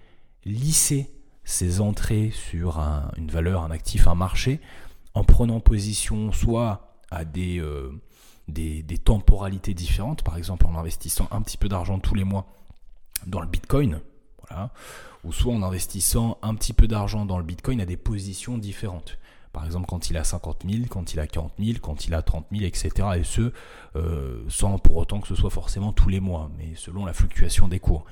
lisser 0.44 1.12
ses 1.44 1.81
entrées 1.81 2.31
sur 2.31 2.79
une 3.15 3.29
valeur, 3.29 3.62
un 3.62 3.69
actif, 3.69 4.07
un 4.07 4.15
marché, 4.15 4.59
en 5.13 5.23
prenant 5.23 5.59
position 5.59 6.31
soit 6.31 6.97
à 7.12 7.21
euh, 7.38 7.91
des, 8.47 8.83
temporalités 9.03 9.75
différentes, 9.75 10.23
par 10.23 10.35
exemple 10.35 10.65
en 10.65 10.75
investissant 10.75 11.27
un 11.29 11.44
petit 11.44 11.57
peu 11.57 11.69
d'argent 11.69 12.00
tous 12.00 12.15
les 12.15 12.24
mois 12.24 12.48
dans 13.27 13.41
le 13.41 13.48
Bitcoin, 13.48 14.00
ou 15.24 15.31
soit 15.31 15.53
en 15.53 15.62
investissant 15.62 16.39
un 16.41 16.55
petit 16.55 16.74
peu 16.74 16.88
d'argent 16.88 17.27
dans 17.27 17.38
le 17.38 17.43
Bitcoin 17.43 17.81
à 17.81 17.86
des 17.86 17.98
positions 17.98 18.57
différentes. 18.57 19.19
Par 19.55 19.63
exemple, 19.63 19.85
quand 19.88 20.09
il 20.09 20.17
a 20.17 20.25
50 20.25 20.65
000, 20.69 20.83
quand 20.89 21.13
il 21.13 21.19
a 21.21 21.27
40 21.27 21.53
000, 21.57 21.77
quand 21.81 22.07
il 22.07 22.13
a 22.13 22.21
30 22.21 22.47
000, 22.51 22.65
etc. 22.65 22.89
Et 23.15 23.24
ce, 23.24 23.53
euh, 23.95 24.43
sans 24.50 24.77
pour 24.79 24.97
autant 24.97 25.21
que 25.21 25.29
ce 25.29 25.35
soit 25.35 25.50
forcément 25.50 25.93
tous 25.93 26.09
les 26.09 26.19
mois, 26.19 26.51
mais 26.57 26.75
selon 26.75 27.05
la 27.05 27.13
fluctuation 27.13 27.69
des 27.69 27.79
cours. 27.79 28.03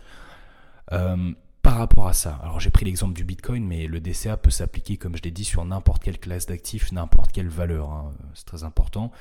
Euh, 0.93 1.33
par 1.61 1.75
rapport 1.75 2.07
à 2.07 2.13
ça, 2.13 2.39
alors 2.43 2.61
j'ai 2.61 2.69
pris 2.69 2.85
l'exemple 2.85 3.13
du 3.13 3.25
Bitcoin, 3.25 3.65
mais 3.65 3.87
le 3.87 3.99
DCA 3.99 4.37
peut 4.37 4.51
s'appliquer, 4.51 4.95
comme 4.95 5.17
je 5.17 5.21
l'ai 5.21 5.31
dit, 5.31 5.43
sur 5.43 5.65
n'importe 5.65 6.01
quelle 6.01 6.17
classe 6.17 6.45
d'actifs, 6.45 6.93
n'importe 6.93 7.33
quelle 7.33 7.49
valeur. 7.49 7.91
Hein. 7.91 8.13
C'est 8.35 8.45
très 8.45 8.63
important. 8.63 9.11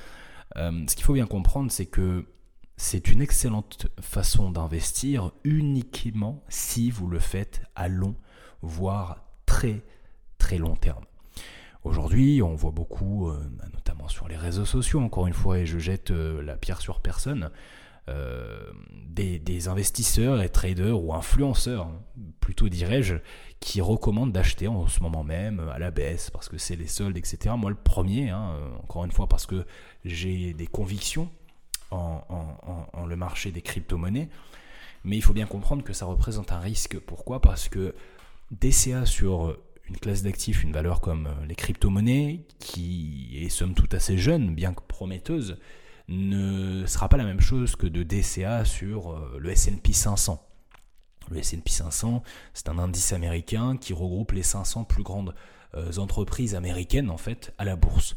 Euh, 0.59 0.85
ce 0.87 0.95
qu'il 0.95 1.05
faut 1.05 1.15
bien 1.15 1.27
comprendre, 1.27 1.73
c'est 1.73 1.87
que 1.87 2.29
c'est 2.77 3.09
une 3.09 3.21
excellente 3.21 3.89
façon 4.01 4.53
d'investir 4.53 5.33
uniquement 5.43 6.45
si 6.49 6.93
vous 6.93 7.09
le 7.09 7.19
faites 7.19 7.63
à 7.75 7.89
long, 7.89 8.15
voire 8.61 9.25
très 9.45 9.83
très 10.39 10.59
long 10.59 10.77
terme. 10.77 11.05
Aujourd'hui, 11.85 12.43
on 12.43 12.55
voit 12.55 12.71
beaucoup, 12.71 13.29
euh, 13.29 13.37
notamment 13.75 14.09
sur 14.09 14.29
les 14.29 14.37
réseaux 14.37 14.65
sociaux, 14.65 15.01
encore 15.01 15.27
une 15.27 15.33
fois, 15.33 15.59
et 15.59 15.67
je 15.67 15.79
jette 15.79 16.13
euh, 16.13 16.41
la 16.41 16.57
pierre 16.57 16.81
sur 16.81 17.01
personne, 17.01 17.51
euh, 18.09 18.71
des, 19.09 19.69
investisseurs 19.69 20.43
et 20.43 20.49
traders 20.49 21.03
ou 21.03 21.13
influenceurs, 21.13 21.89
plutôt 22.41 22.69
dirais-je, 22.69 23.17
qui 23.59 23.81
recommandent 23.81 24.33
d'acheter 24.33 24.69
en 24.69 24.87
ce 24.87 25.01
moment 25.01 25.25
même 25.25 25.61
à 25.73 25.79
la 25.79 25.91
baisse 25.93 26.31
parce 26.31 26.49
que 26.49 26.59
c'est 26.59 26.75
les 26.75 26.89
soldes, 26.89 27.17
etc. 27.17 27.55
Moi, 27.57 27.71
le 27.71 27.77
premier, 27.77 28.31
hein, 28.31 28.57
encore 28.83 29.05
une 29.05 29.13
fois, 29.13 29.29
parce 29.29 29.47
que 29.47 29.65
j'ai 30.05 30.53
des 30.53 30.67
convictions 30.67 31.31
en, 31.93 32.25
en 32.93 33.07
le 33.07 33.17
marché 33.17 33.53
des 33.53 33.63
crypto-monnaies, 33.63 34.31
mais 35.05 35.17
il 35.17 35.23
faut 35.23 35.35
bien 35.35 35.47
comprendre 35.47 35.85
que 35.85 35.93
ça 35.93 36.07
représente 36.07 36.51
un 36.51 36.59
risque. 36.59 36.99
Pourquoi? 36.99 37.41
Parce 37.41 37.69
que 37.69 37.95
DCA 38.51 39.07
sur 39.07 39.57
une 39.93 39.99
classe 39.99 40.23
d'actifs, 40.23 40.63
une 40.63 40.73
valeur 40.73 41.03
comme 41.03 41.27
euh, 41.27 41.47
les 41.47 41.55
crypto-monnaies, 41.55 42.47
qui 42.59 43.31
est 43.35 43.51
somme 43.51 43.75
toute 43.75 43.93
assez 43.93 44.17
jeune, 44.17 44.55
bien 44.55 44.73
que 44.73 44.81
prometteuse, 44.89 45.59
ne 46.09 46.87
sera 46.87 47.11
pas 47.11 47.19
la 47.19 47.25
même 47.25 47.41
chose 47.41 47.77
que 47.77 47.87
de 47.87 48.03
DCA 48.03 48.65
sur 48.65 49.13
euh, 49.13 49.37
le 49.39 49.51
S&P 49.51 49.93
500. 49.93 50.43
Le 51.31 51.39
S&P 51.39 51.71
500, 51.71 52.23
c'est 52.55 52.71
un 52.71 52.79
indice 52.79 53.13
américain 53.13 53.77
qui 53.77 53.93
regroupe 53.93 54.33
les 54.33 54.43
500 54.43 54.85
plus 54.85 55.03
grandes 55.03 55.35
euh, 55.75 55.93
entreprises 55.99 56.55
américaines 56.55 57.11
en 57.11 57.19
fait 57.19 57.53
à 57.59 57.65
la 57.65 57.77
bourse. 57.77 58.17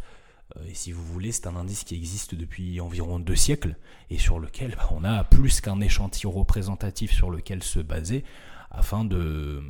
Et 0.69 0.73
si 0.73 0.93
vous 0.93 1.03
voulez, 1.03 1.33
c'est 1.33 1.47
un 1.47 1.55
indice 1.57 1.83
qui 1.83 1.95
existe 1.95 2.35
depuis 2.35 2.79
environ 2.79 3.19
deux 3.19 3.35
siècles 3.35 3.75
et 4.09 4.17
sur 4.17 4.39
lequel 4.39 4.75
bah, 4.77 4.87
on 4.91 5.03
a 5.03 5.25
plus 5.25 5.59
qu'un 5.59 5.81
échantillon 5.81 6.31
représentatif 6.31 7.11
sur 7.11 7.29
lequel 7.29 7.61
se 7.63 7.79
baser 7.79 8.23
afin 8.75 9.05
de, 9.05 9.63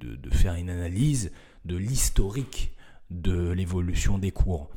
de, 0.00 0.30
faire 0.30 0.54
une 0.54 0.70
analyse 0.70 1.32
de 1.64 1.76
l'historique 1.76 2.72
de 3.10 3.50
l'évolution 3.50 4.18
des 4.18 4.30
cours. 4.30 4.70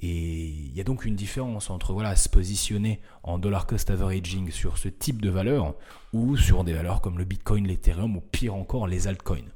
Et 0.00 0.46
il 0.46 0.76
y 0.76 0.80
a 0.80 0.84
donc 0.84 1.04
une 1.04 1.16
différence 1.16 1.70
entre 1.70 1.92
voilà, 1.92 2.14
se 2.14 2.28
positionner 2.28 3.00
en 3.24 3.38
dollar 3.38 3.66
cost 3.66 3.90
averaging 3.90 4.50
sur 4.50 4.78
ce 4.78 4.88
type 4.88 5.20
de 5.20 5.28
valeur 5.28 5.74
ou 6.12 6.36
sur 6.36 6.62
des 6.62 6.72
valeurs 6.72 7.00
comme 7.00 7.18
le 7.18 7.24
Bitcoin, 7.24 7.66
l'Ethereum 7.66 8.16
ou 8.16 8.20
pire 8.20 8.54
encore 8.54 8.86
les 8.86 9.08
altcoins. 9.08 9.50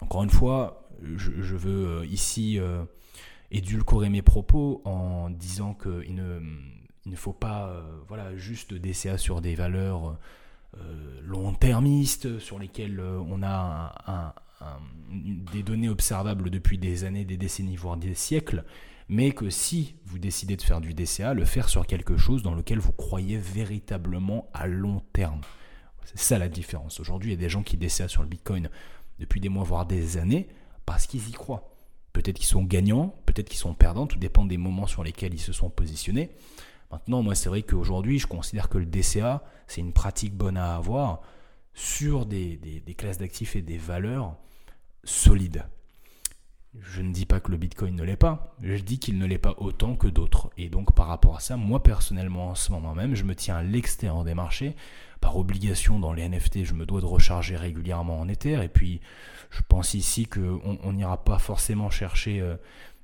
Encore 0.00 0.22
une 0.22 0.30
fois, 0.30 0.88
je, 1.02 1.56
veux 1.56 2.00
euh, 2.00 2.06
ici 2.06 2.58
euh, 2.58 2.84
édulcorer 3.50 4.10
mes 4.10 4.22
propos 4.22 4.82
en 4.84 5.30
disant 5.30 5.74
qu'il 5.74 6.14
ne, 6.14 6.40
il 7.06 7.12
ne 7.12 7.16
faut 7.16 7.32
pas 7.32 7.68
euh, 7.68 7.82
voilà, 8.08 8.36
juste 8.36 8.74
DCA 8.74 9.16
sur 9.16 9.40
des 9.40 9.54
valeurs 9.54 10.18
long-termistes 11.22 12.38
sur 12.38 12.58
lesquelles 12.58 13.00
on 13.00 13.42
a 13.42 14.34
des 15.52 15.62
données 15.62 15.88
observables 15.88 16.50
depuis 16.50 16.78
des 16.78 17.04
années, 17.04 17.24
des 17.24 17.36
décennies, 17.36 17.76
voire 17.76 17.96
des 17.96 18.14
siècles, 18.14 18.64
mais 19.08 19.32
que 19.32 19.48
si 19.48 19.94
vous 20.04 20.18
décidez 20.18 20.56
de 20.56 20.62
faire 20.62 20.80
du 20.80 20.94
DCA, 20.94 21.32
le 21.32 21.44
faire 21.44 21.68
sur 21.68 21.86
quelque 21.86 22.16
chose 22.16 22.42
dans 22.42 22.54
lequel 22.54 22.78
vous 22.78 22.92
croyez 22.92 23.38
véritablement 23.38 24.50
à 24.52 24.66
long 24.66 25.02
terme. 25.12 25.40
C'est 26.04 26.18
ça 26.18 26.38
la 26.38 26.48
différence. 26.48 27.00
Aujourd'hui, 27.00 27.30
il 27.30 27.34
y 27.34 27.38
a 27.38 27.40
des 27.40 27.48
gens 27.48 27.62
qui 27.62 27.76
DCA 27.76 28.08
sur 28.08 28.22
le 28.22 28.28
Bitcoin 28.28 28.68
depuis 29.18 29.40
des 29.40 29.48
mois, 29.48 29.64
voire 29.64 29.86
des 29.86 30.16
années, 30.16 30.48
parce 30.84 31.06
qu'ils 31.06 31.28
y 31.28 31.32
croient. 31.32 31.74
Peut-être 32.12 32.36
qu'ils 32.36 32.46
sont 32.46 32.64
gagnants, 32.64 33.14
peut-être 33.26 33.48
qu'ils 33.48 33.58
sont 33.58 33.74
perdants, 33.74 34.06
tout 34.06 34.18
dépend 34.18 34.44
des 34.44 34.56
moments 34.56 34.86
sur 34.86 35.04
lesquels 35.04 35.34
ils 35.34 35.40
se 35.40 35.52
sont 35.52 35.70
positionnés. 35.70 36.30
Maintenant, 36.90 37.22
moi, 37.22 37.34
c'est 37.34 37.48
vrai 37.48 37.62
qu'aujourd'hui, 37.62 38.18
je 38.18 38.26
considère 38.26 38.68
que 38.68 38.78
le 38.78 38.86
DCA, 38.86 39.44
c'est 39.66 39.80
une 39.80 39.92
pratique 39.92 40.34
bonne 40.34 40.56
à 40.56 40.76
avoir 40.76 41.20
sur 41.78 42.26
des, 42.26 42.82
classes 42.96 43.18
d'actifs 43.18 43.54
et 43.56 43.62
des 43.62 43.78
valeurs 43.78 44.36
solides. 45.04 45.64
Je 46.80 47.02
ne 47.02 47.12
dis 47.12 47.24
pas 47.24 47.40
que 47.40 47.50
le 47.50 47.56
Bitcoin 47.56 47.94
ne 47.94 48.02
l'est 48.02 48.16
pas, 48.16 48.54
je 48.62 48.76
dis 48.76 48.98
qu'il 48.98 49.18
ne 49.18 49.26
l'est 49.26 49.38
pas 49.38 49.54
autant 49.58 49.96
que 49.96 50.06
d'autres. 50.06 50.50
Et 50.58 50.68
donc 50.68 50.94
par 50.94 51.06
rapport 51.06 51.36
à 51.36 51.40
ça, 51.40 51.56
moi 51.56 51.82
personnellement 51.82 52.50
en 52.50 52.54
ce 52.54 52.70
moment 52.72 52.94
même, 52.94 53.14
je 53.14 53.24
me 53.24 53.34
tiens 53.34 53.56
à 53.56 53.62
l'extérieur 53.62 54.24
des 54.24 54.34
marchés. 54.34 54.76
Par 55.20 55.36
obligation 55.36 55.98
dans 55.98 56.12
les 56.12 56.28
NFT, 56.28 56.64
je 56.64 56.74
me 56.74 56.86
dois 56.86 57.00
de 57.00 57.06
recharger 57.06 57.56
régulièrement 57.56 58.20
en 58.20 58.28
Ether. 58.28 58.62
Et 58.62 58.68
puis 58.68 59.00
je 59.50 59.62
pense 59.66 59.94
ici 59.94 60.26
qu'on 60.26 60.92
n'ira 60.92 61.24
pas 61.24 61.38
forcément 61.38 61.90
chercher 61.90 62.40
euh, 62.40 62.56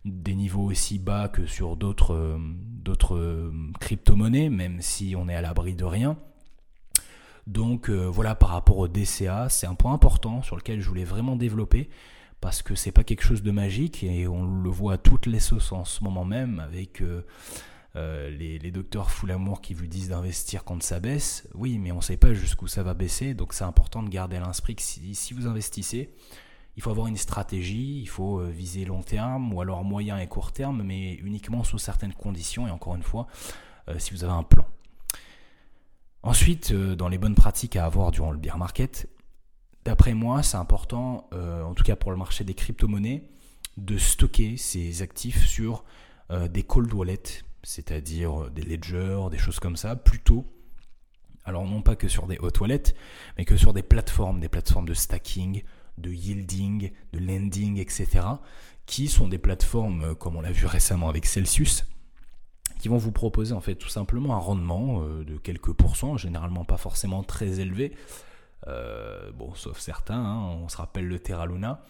des 0.04 0.34
niveaux 0.34 0.64
aussi 0.64 0.99
bas 0.99 1.28
que 1.28 1.46
sur 1.46 1.76
d'autres 1.76 2.14
euh, 2.14 2.38
euh, 3.11 3.50
crypto-monnaies, 3.80 4.50
même 4.50 4.80
si 4.80 5.14
on 5.16 5.28
est 5.28 5.34
à 5.34 5.40
l'abri 5.40 5.75
de 5.75 5.84
rien. 5.84 6.18
Donc 7.46 7.90
voilà, 7.90 8.34
par 8.34 8.49
rapport 8.49 8.78
au 8.78 8.88
DCA, 8.88 9.50
c'est 9.50 9.66
un 9.66 9.75
point 9.75 9.92
important 9.92 10.40
sur 10.40 10.56
lequel 10.56 10.80
je 10.80 10.88
voulais 10.88 11.04
vraiment 11.04 11.37
développer 11.37 11.90
parce 12.44 12.61
que 12.61 12.75
c'est 12.75 12.92
pas 12.92 13.04
quelque 13.04 13.25
chose 13.25 13.42
de 13.42 13.50
magique 13.50 14.04
et 14.04 14.28
on 14.28 14.44
le 14.44 14.68
voit 14.68 14.92
à 14.92 14.99
toutes 14.99 15.25
les 15.25 15.40
sauces 15.40 15.73
en 15.73 15.87
ce 15.87 16.04
moment 16.04 16.26
même 16.26 16.61
avec 16.61 17.00
euh, 17.00 17.25
euh, 17.96 18.28
les, 18.28 18.70
docteurs 18.70 19.11
full 19.11 19.30
amour 19.30 19.62
qui 19.62 19.73
vous 19.73 19.87
disent 19.87 20.11
d'investir 20.11 20.62
quand 20.62 20.82
ça 20.82 21.00
baisse. 21.00 21.49
Oui, 21.54 21.78
mais 21.78 21.90
on 21.90 21.96
ne 21.96 22.00
sait 22.02 22.18
pas 22.18 22.34
jusqu'où 22.34 22.66
ça 22.66 22.82
va 22.82 22.92
baisser, 22.92 23.32
donc 23.32 23.54
c'est 23.54 23.64
important 23.64 24.02
de 24.02 24.11
garder 24.11 24.37
à 24.37 24.46
l'esprit 24.46 24.76
que 24.76 24.82
si, 24.82 25.32
vous 25.32 25.46
investissez, 25.46 26.11
il 26.76 26.82
faut 26.82 26.90
avoir 26.90 27.06
une 27.06 27.16
stratégie, 27.16 28.00
il 28.00 28.08
faut 28.08 28.40
euh, 28.40 28.48
viser 28.48 28.84
long 28.84 29.02
terme 29.02 29.52
ou 29.52 29.60
alors 29.60 29.84
moyen 29.84 30.18
et 30.18 30.26
court 30.26 30.52
terme, 30.52 30.82
mais 30.82 31.14
uniquement 31.14 31.64
sous 31.64 31.78
certaines 31.78 32.14
conditions 32.14 32.66
et 32.66 32.70
encore 32.70 32.96
une 32.96 33.02
fois, 33.02 33.26
si 33.98 34.12
vous 34.12 34.24
avez 34.24 34.32
un 34.32 34.42
plan. 34.42 34.64
Ensuite, 36.22 36.72
dans 36.72 37.08
les 37.08 37.18
bonnes 37.18 37.34
pratiques 37.34 37.76
à 37.76 37.84
avoir 37.84 38.10
durant 38.12 38.30
le 38.30 38.38
bear 38.38 38.56
market, 38.56 39.08
D'après 39.84 40.14
moi, 40.14 40.42
c'est 40.42 40.56
important, 40.56 41.28
euh, 41.34 41.62
en 41.62 41.74
tout 41.74 41.84
cas 41.84 41.94
pour 41.94 42.10
le 42.10 42.16
marché 42.16 42.42
des 42.42 42.54
crypto-monnaies, 42.54 43.28
de 43.76 43.98
stocker 43.98 44.56
ces 44.56 45.02
actifs 45.02 45.46
sur 45.46 45.84
euh, 46.30 46.48
des 46.48 46.62
cold 46.62 46.92
wallets, 46.92 47.42
c'est-à-dire 47.62 48.50
des 48.50 48.62
ledgers, 48.62 49.28
des 49.30 49.38
choses 49.38 49.60
comme 49.60 49.76
ça, 49.76 49.94
plutôt. 49.94 50.46
Alors 51.44 51.66
non 51.66 51.82
pas 51.82 51.96
que 51.96 52.08
sur 52.08 52.26
des 52.26 52.38
hot 52.38 52.58
wallets, 52.60 52.94
mais 53.36 53.44
que 53.44 53.58
sur 53.58 53.74
des 53.74 53.82
plateformes, 53.82 54.40
des 54.40 54.48
plateformes 54.48 54.88
de 54.88 54.94
stacking, 54.94 55.62
de 55.98 56.10
yielding, 56.10 56.90
de 57.12 57.18
lending, 57.18 57.78
etc., 57.78 58.26
qui 58.86 59.08
sont 59.08 59.28
des 59.28 59.38
plateformes, 59.38 60.04
euh, 60.04 60.14
comme 60.14 60.36
on 60.36 60.40
l'a 60.40 60.52
vu 60.52 60.66
récemment 60.66 61.08
avec 61.08 61.26
Celsius, 61.26 61.86
qui 62.78 62.88
vont 62.88 62.98
vous 62.98 63.12
proposer 63.12 63.54
en 63.54 63.60
fait 63.60 63.76
tout 63.76 63.88
simplement 63.88 64.34
un 64.34 64.38
rendement 64.38 65.00
de 65.02 65.38
quelques 65.38 65.72
pourcents, 65.72 66.18
généralement 66.18 66.64
pas 66.64 66.76
forcément 66.76 67.22
très 67.22 67.60
élevé, 67.60 67.94
euh, 68.66 69.30
bon, 69.32 69.54
sauf 69.54 69.78
certains, 69.78 70.14
hein, 70.24 70.38
on 70.38 70.68
se 70.68 70.76
rappelle 70.76 71.06
le 71.06 71.18
Terra 71.18 71.46
Luna, 71.46 71.84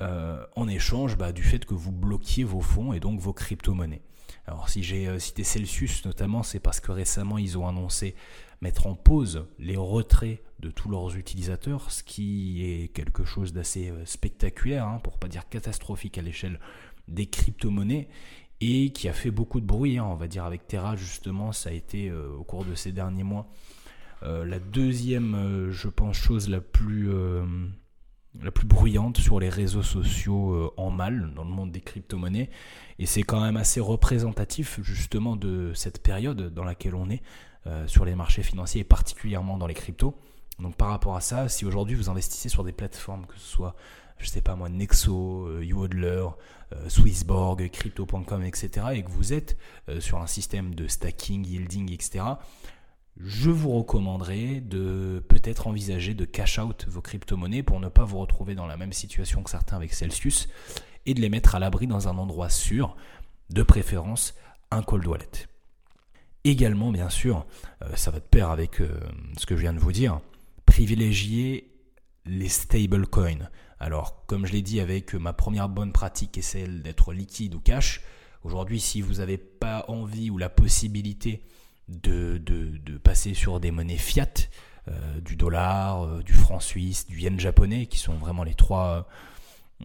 euh, 0.00 0.44
en 0.56 0.68
échange 0.68 1.16
bah, 1.16 1.32
du 1.32 1.42
fait 1.42 1.64
que 1.64 1.74
vous 1.74 1.92
bloquiez 1.92 2.44
vos 2.44 2.60
fonds 2.60 2.92
et 2.92 3.00
donc 3.00 3.20
vos 3.20 3.32
crypto-monnaies. 3.32 4.02
Alors 4.46 4.68
si 4.68 4.82
j'ai 4.82 5.06
euh, 5.06 5.18
cité 5.18 5.44
Celsius 5.44 6.04
notamment, 6.04 6.42
c'est 6.42 6.60
parce 6.60 6.80
que 6.80 6.92
récemment 6.92 7.38
ils 7.38 7.58
ont 7.58 7.68
annoncé 7.68 8.14
mettre 8.62 8.86
en 8.86 8.94
pause 8.94 9.46
les 9.58 9.76
retraits 9.76 10.40
de 10.60 10.70
tous 10.70 10.88
leurs 10.88 11.14
utilisateurs, 11.16 11.90
ce 11.90 12.02
qui 12.02 12.64
est 12.64 12.88
quelque 12.88 13.24
chose 13.24 13.52
d'assez 13.52 13.92
spectaculaire, 14.06 14.86
hein, 14.86 15.00
pour 15.02 15.18
pas 15.18 15.28
dire 15.28 15.48
catastrophique 15.50 16.16
à 16.16 16.22
l'échelle 16.22 16.58
des 17.08 17.26
crypto-monnaies, 17.26 18.08
et 18.62 18.90
qui 18.92 19.08
a 19.08 19.12
fait 19.12 19.30
beaucoup 19.30 19.60
de 19.60 19.66
bruit, 19.66 19.98
hein, 19.98 20.06
on 20.08 20.14
va 20.14 20.28
dire 20.28 20.44
avec 20.44 20.66
Terra 20.66 20.96
justement, 20.96 21.52
ça 21.52 21.68
a 21.68 21.72
été 21.72 22.10
au 22.10 22.44
cours 22.44 22.64
de 22.64 22.74
ces 22.74 22.92
derniers 22.92 23.24
mois 23.24 23.50
euh, 24.24 24.44
la 24.44 24.58
deuxième, 24.58 25.34
euh, 25.34 25.70
je 25.72 25.88
pense, 25.88 26.16
chose 26.16 26.48
la 26.48 26.60
plus, 26.60 27.10
euh, 27.10 27.44
la 28.40 28.50
plus 28.50 28.66
bruyante 28.66 29.18
sur 29.18 29.40
les 29.40 29.48
réseaux 29.48 29.82
sociaux 29.82 30.72
en 30.76 30.90
mal 30.90 31.32
dans 31.34 31.44
le 31.44 31.50
monde 31.50 31.72
des 31.72 31.80
crypto-monnaies. 31.80 32.50
Et 32.98 33.06
c'est 33.06 33.22
quand 33.22 33.40
même 33.40 33.56
assez 33.56 33.80
représentatif 33.80 34.80
justement 34.82 35.36
de 35.36 35.72
cette 35.74 36.02
période 36.02 36.54
dans 36.54 36.64
laquelle 36.64 36.94
on 36.94 37.10
est 37.10 37.22
sur 37.86 38.04
les 38.04 38.14
marchés 38.14 38.42
financiers 38.42 38.80
et 38.80 38.84
particulièrement 38.84 39.58
dans 39.58 39.66
les 39.66 39.74
cryptos. 39.74 40.14
Donc 40.58 40.76
par 40.76 40.88
rapport 40.88 41.16
à 41.16 41.20
ça, 41.20 41.48
si 41.48 41.64
aujourd'hui 41.64 41.94
vous 41.94 42.10
investissez 42.10 42.48
sur 42.48 42.64
des 42.64 42.72
plateformes, 42.72 43.26
que 43.26 43.34
ce 43.38 43.46
soit, 43.46 43.74
je 44.18 44.26
sais 44.26 44.42
pas 44.42 44.54
moi, 44.54 44.68
Nexo, 44.68 45.60
YouHodler, 45.60 46.26
Swissborg, 46.88 47.68
Crypto.com, 47.70 48.44
etc., 48.44 48.86
et 48.94 49.02
que 49.02 49.10
vous 49.10 49.32
êtes 49.32 49.56
sur 49.98 50.18
un 50.18 50.26
système 50.26 50.74
de 50.74 50.86
stacking, 50.86 51.46
yielding, 51.46 51.92
etc., 51.92 52.24
je 53.18 53.50
vous 53.50 53.70
recommanderais 53.70 54.60
de 54.60 55.22
peut-être 55.28 55.66
envisager 55.66 56.14
de 56.14 56.24
cash 56.24 56.58
out 56.58 56.86
vos 56.88 57.02
crypto-monnaies 57.02 57.62
pour 57.62 57.78
ne 57.78 57.88
pas 57.88 58.04
vous 58.04 58.18
retrouver 58.18 58.54
dans 58.54 58.66
la 58.66 58.78
même 58.78 58.94
situation 58.94 59.42
que 59.42 59.50
certains 59.50 59.76
avec 59.76 59.92
Celsius 59.92 60.48
et 61.04 61.12
de 61.12 61.20
les 61.20 61.28
mettre 61.28 61.54
à 61.54 61.58
l'abri 61.58 61.86
dans 61.86 62.08
un 62.08 62.16
endroit 62.16 62.48
sûr, 62.48 62.96
de 63.50 63.62
préférence 63.62 64.34
un 64.70 64.82
cold 64.82 65.06
wallet. 65.06 65.28
Également, 66.44 66.90
bien 66.90 67.08
sûr, 67.08 67.46
euh, 67.82 67.94
ça 67.94 68.10
va 68.10 68.18
de 68.18 68.24
pair 68.24 68.50
avec 68.50 68.80
euh, 68.80 68.98
ce 69.38 69.46
que 69.46 69.56
je 69.56 69.60
viens 69.60 69.72
de 69.72 69.78
vous 69.78 69.92
dire, 69.92 70.20
privilégier 70.66 71.70
les 72.24 72.48
stablecoins. 72.48 73.48
Alors, 73.78 74.26
comme 74.26 74.46
je 74.46 74.52
l'ai 74.52 74.62
dit 74.62 74.80
avec 74.80 75.14
ma 75.14 75.32
première 75.32 75.68
bonne 75.68 75.92
pratique 75.92 76.38
est 76.38 76.42
celle 76.42 76.82
d'être 76.82 77.12
liquide 77.12 77.54
ou 77.54 77.60
cash, 77.60 78.02
aujourd'hui, 78.44 78.80
si 78.80 79.00
vous 79.00 79.14
n'avez 79.14 79.38
pas 79.38 79.84
envie 79.88 80.30
ou 80.30 80.38
la 80.38 80.48
possibilité 80.48 81.42
de, 81.88 82.38
de, 82.38 82.98
passer 82.98 83.34
sur 83.34 83.60
des 83.60 83.70
monnaies 83.70 83.98
fiat, 83.98 84.48
euh, 84.88 85.20
du 85.20 85.36
dollar, 85.36 86.04
euh, 86.04 86.22
du 86.22 86.32
franc 86.32 86.60
suisse, 86.60 87.06
du 87.06 87.20
yen 87.20 87.38
japonais, 87.38 87.86
qui 87.86 87.98
sont 87.98 88.14
vraiment 88.14 88.44
les 88.44 88.54
trois, 88.54 89.08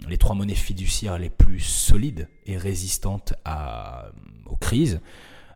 les 0.08 0.18
trois 0.18 0.36
monnaies 0.36 0.56
fiduciaires 0.56 1.18
les 1.18 1.30
plus 1.30 1.60
solides 1.60 2.30
et 2.46 2.58
résistantes 2.58 3.34
aux 4.46 4.56
crises. 4.56 5.02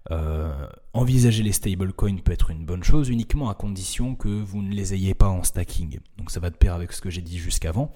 Euh, 0.09 0.67
envisager 0.93 1.43
les 1.43 1.51
stablecoins 1.51 2.17
peut 2.17 2.31
être 2.31 2.49
une 2.49 2.65
bonne 2.65 2.83
chose 2.83 3.09
uniquement 3.09 3.49
à 3.49 3.53
condition 3.53 4.15
que 4.15 4.29
vous 4.29 4.63
ne 4.63 4.73
les 4.73 4.93
ayez 4.93 5.13
pas 5.13 5.29
en 5.29 5.43
stacking. 5.43 5.99
Donc 6.17 6.31
ça 6.31 6.39
va 6.39 6.49
de 6.49 6.55
pair 6.55 6.73
avec 6.73 6.91
ce 6.91 7.01
que 7.01 7.09
j'ai 7.09 7.21
dit 7.21 7.37
jusqu'avant. 7.37 7.93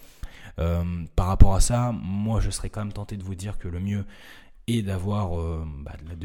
par 0.57 1.27
rapport 1.27 1.55
à 1.55 1.61
ça, 1.61 1.91
moi 1.91 2.39
je 2.41 2.49
serais 2.51 2.69
quand 2.69 2.81
même 2.81 2.93
tenté 2.93 3.17
de 3.17 3.23
vous 3.23 3.35
dire 3.35 3.57
que 3.57 3.67
le 3.67 3.79
mieux 3.79 4.05
est 4.67 4.81
d'avoir 4.81 5.31
bah, 5.83 5.93
de 6.01 6.09
la 6.09 6.15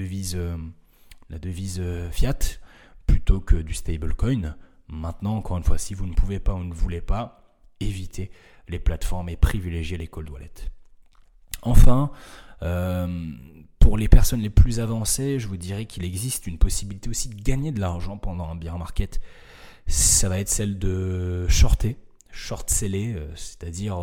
devise 1.38 1.80
euh, 1.80 2.10
fiat 2.10 2.38
plutôt 3.06 3.40
que 3.40 3.56
du 3.56 3.74
stablecoin. 3.74 4.56
Maintenant, 4.88 5.36
encore 5.36 5.56
une 5.56 5.64
fois, 5.64 5.78
si 5.78 5.94
vous 5.94 6.06
ne 6.06 6.14
pouvez 6.14 6.40
pas 6.40 6.54
ou 6.54 6.64
ne 6.64 6.74
voulez 6.74 7.00
pas, 7.00 7.54
évitez 7.78 8.30
les 8.68 8.78
plateformes 8.78 9.28
et 9.28 9.36
privilégiez 9.36 9.96
les 9.96 10.08
cold 10.08 10.28
wallets. 10.30 10.70
Enfin, 11.62 12.10
euh, 12.62 13.32
pour 13.90 13.98
les 13.98 14.06
personnes 14.06 14.40
les 14.40 14.50
plus 14.50 14.78
avancées, 14.78 15.40
je 15.40 15.48
vous 15.48 15.56
dirais 15.56 15.84
qu'il 15.84 16.04
existe 16.04 16.46
une 16.46 16.58
possibilité 16.58 17.10
aussi 17.10 17.28
de 17.28 17.34
gagner 17.34 17.72
de 17.72 17.80
l'argent 17.80 18.18
pendant 18.18 18.48
un 18.48 18.54
bear 18.54 18.78
market. 18.78 19.20
Ça 19.88 20.28
va 20.28 20.38
être 20.38 20.48
celle 20.48 20.78
de 20.78 21.48
shorter, 21.48 21.96
short 22.30 22.70
seller, 22.70 23.14
euh, 23.16 23.26
c'est-à-dire 23.34 23.96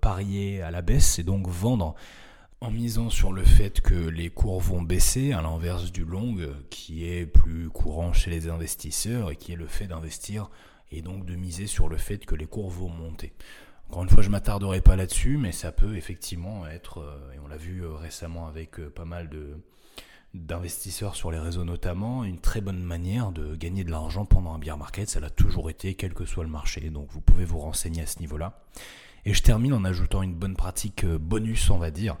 parier 0.00 0.62
à 0.62 0.70
la 0.70 0.80
baisse 0.80 1.18
et 1.18 1.24
donc 1.24 1.46
vendre 1.46 1.94
en 2.62 2.70
misant 2.70 3.10
sur 3.10 3.34
le 3.34 3.44
fait 3.44 3.82
que 3.82 3.92
les 3.94 4.30
cours 4.30 4.62
vont 4.62 4.80
baisser, 4.80 5.34
à 5.34 5.42
l'inverse 5.42 5.92
du 5.92 6.06
long, 6.06 6.34
qui 6.70 7.04
est 7.04 7.26
plus 7.26 7.68
courant 7.68 8.14
chez 8.14 8.30
les 8.30 8.48
investisseurs 8.48 9.30
et 9.30 9.36
qui 9.36 9.52
est 9.52 9.56
le 9.56 9.66
fait 9.66 9.88
d'investir 9.88 10.48
et 10.90 11.02
donc 11.02 11.26
de 11.26 11.34
miser 11.34 11.66
sur 11.66 11.90
le 11.90 11.98
fait 11.98 12.24
que 12.24 12.34
les 12.34 12.46
cours 12.46 12.70
vont 12.70 12.88
monter. 12.88 13.34
Encore 13.90 14.02
une 14.02 14.08
fois, 14.08 14.22
je 14.22 14.30
m'attarderai 14.30 14.80
pas 14.80 14.96
là-dessus, 14.96 15.36
mais 15.36 15.52
ça 15.52 15.72
peut 15.72 15.96
effectivement 15.96 16.66
être, 16.66 16.98
euh, 16.98 17.32
et 17.34 17.38
on 17.38 17.48
l'a 17.48 17.56
vu 17.56 17.80
euh, 17.80 17.94
récemment 17.94 18.46
avec 18.46 18.80
euh, 18.80 18.90
pas 18.90 19.04
mal 19.04 19.28
de 19.28 19.56
d'investisseurs 20.32 21.14
sur 21.14 21.30
les 21.30 21.38
réseaux 21.38 21.62
notamment, 21.62 22.24
une 22.24 22.40
très 22.40 22.60
bonne 22.60 22.82
manière 22.82 23.30
de 23.30 23.54
gagner 23.54 23.84
de 23.84 23.92
l'argent 23.92 24.24
pendant 24.24 24.52
un 24.52 24.58
bear 24.58 24.76
market, 24.76 25.08
ça 25.08 25.20
l'a 25.20 25.30
toujours 25.30 25.70
été, 25.70 25.94
quel 25.94 26.12
que 26.12 26.24
soit 26.24 26.42
le 26.42 26.50
marché, 26.50 26.90
donc 26.90 27.08
vous 27.12 27.20
pouvez 27.20 27.44
vous 27.44 27.60
renseigner 27.60 28.02
à 28.02 28.06
ce 28.06 28.18
niveau-là. 28.18 28.64
Et 29.26 29.32
je 29.32 29.40
termine 29.42 29.72
en 29.72 29.84
ajoutant 29.84 30.22
une 30.22 30.34
bonne 30.34 30.56
pratique 30.56 31.06
bonus, 31.06 31.70
on 31.70 31.78
va 31.78 31.92
dire, 31.92 32.16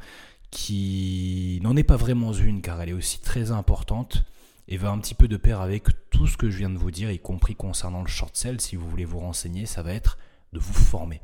qui 0.52 1.58
n'en 1.64 1.74
est 1.74 1.82
pas 1.82 1.96
vraiment 1.96 2.32
une, 2.32 2.62
car 2.62 2.80
elle 2.80 2.90
est 2.90 2.92
aussi 2.92 3.20
très 3.20 3.50
importante, 3.50 4.24
et 4.68 4.76
va 4.76 4.92
un 4.92 5.00
petit 5.00 5.14
peu 5.14 5.26
de 5.26 5.36
pair 5.36 5.60
avec 5.60 5.88
tout 6.10 6.28
ce 6.28 6.36
que 6.36 6.50
je 6.50 6.58
viens 6.58 6.70
de 6.70 6.78
vous 6.78 6.92
dire, 6.92 7.10
y 7.10 7.18
compris 7.18 7.56
concernant 7.56 8.02
le 8.02 8.06
short 8.06 8.36
sell, 8.36 8.60
si 8.60 8.76
vous 8.76 8.88
voulez 8.88 9.04
vous 9.04 9.18
renseigner, 9.18 9.66
ça 9.66 9.82
va 9.82 9.92
être 9.92 10.18
de 10.52 10.60
vous 10.60 10.72
former 10.72 11.20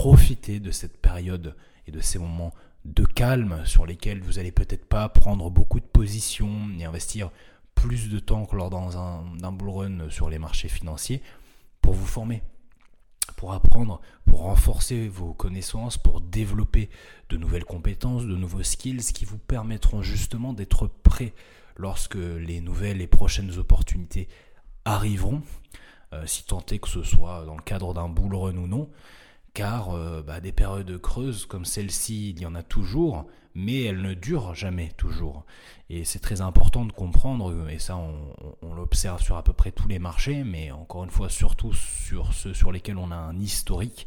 profitez 0.00 0.60
de 0.60 0.70
cette 0.70 0.96
période 0.96 1.54
et 1.86 1.90
de 1.90 2.00
ces 2.00 2.18
moments 2.18 2.54
de 2.86 3.04
calme 3.04 3.60
sur 3.66 3.84
lesquels 3.84 4.22
vous 4.22 4.38
allez 4.38 4.50
peut-être 4.50 4.86
pas 4.86 5.10
prendre 5.10 5.50
beaucoup 5.50 5.78
de 5.78 5.84
positions 5.84 6.68
ni 6.68 6.86
investir 6.86 7.30
plus 7.74 8.08
de 8.08 8.18
temps 8.18 8.46
que 8.46 8.56
lors 8.56 8.70
d'un 8.70 9.52
bull 9.52 9.68
run 9.68 10.08
sur 10.08 10.30
les 10.30 10.38
marchés 10.38 10.70
financiers 10.70 11.20
pour 11.82 11.92
vous 11.92 12.06
former, 12.06 12.42
pour 13.36 13.52
apprendre, 13.52 14.00
pour 14.24 14.40
renforcer 14.40 15.06
vos 15.06 15.34
connaissances, 15.34 15.98
pour 15.98 16.22
développer 16.22 16.88
de 17.28 17.36
nouvelles 17.36 17.66
compétences, 17.66 18.22
de 18.22 18.36
nouveaux 18.36 18.62
skills 18.62 19.12
qui 19.12 19.26
vous 19.26 19.36
permettront 19.36 20.00
justement 20.00 20.54
d'être 20.54 20.86
prêt 20.86 21.34
lorsque 21.76 22.14
les 22.14 22.62
nouvelles 22.62 23.02
et 23.02 23.06
prochaines 23.06 23.58
opportunités 23.58 24.28
arriveront, 24.86 25.42
euh, 26.14 26.24
si 26.24 26.46
tant 26.46 26.64
est 26.70 26.78
que 26.78 26.88
ce 26.88 27.02
soit 27.02 27.44
dans 27.44 27.54
le 27.54 27.62
cadre 27.62 27.92
d'un 27.92 28.08
bull 28.08 28.34
run 28.34 28.56
ou 28.56 28.66
non, 28.66 28.88
car 29.54 29.90
euh, 29.90 30.22
bah, 30.22 30.40
des 30.40 30.52
périodes 30.52 30.98
creuses 30.98 31.46
comme 31.46 31.64
celle-ci, 31.64 32.30
il 32.30 32.40
y 32.40 32.46
en 32.46 32.54
a 32.54 32.62
toujours, 32.62 33.26
mais 33.54 33.82
elles 33.82 34.00
ne 34.00 34.14
durent 34.14 34.54
jamais 34.54 34.92
toujours. 34.96 35.44
Et 35.88 36.04
c'est 36.04 36.20
très 36.20 36.40
important 36.40 36.84
de 36.84 36.92
comprendre, 36.92 37.68
et 37.68 37.78
ça 37.78 37.96
on, 37.96 38.74
l'observe 38.74 39.20
sur 39.20 39.36
à 39.36 39.42
peu 39.42 39.52
près 39.52 39.72
tous 39.72 39.88
les 39.88 39.98
marchés, 39.98 40.44
mais 40.44 40.70
encore 40.70 41.04
une 41.04 41.10
fois 41.10 41.28
surtout 41.28 41.72
sur 41.72 42.32
ceux 42.32 42.54
sur 42.54 42.70
lesquels 42.72 42.98
on 42.98 43.10
a 43.10 43.16
un 43.16 43.38
historique, 43.38 44.06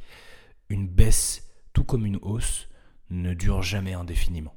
une 0.69 0.87
baisse, 0.87 1.51
tout 1.73 1.83
comme 1.83 2.05
une 2.05 2.19
hausse, 2.21 2.69
ne 3.09 3.33
dure 3.33 3.61
jamais 3.61 3.93
indéfiniment. 3.93 4.55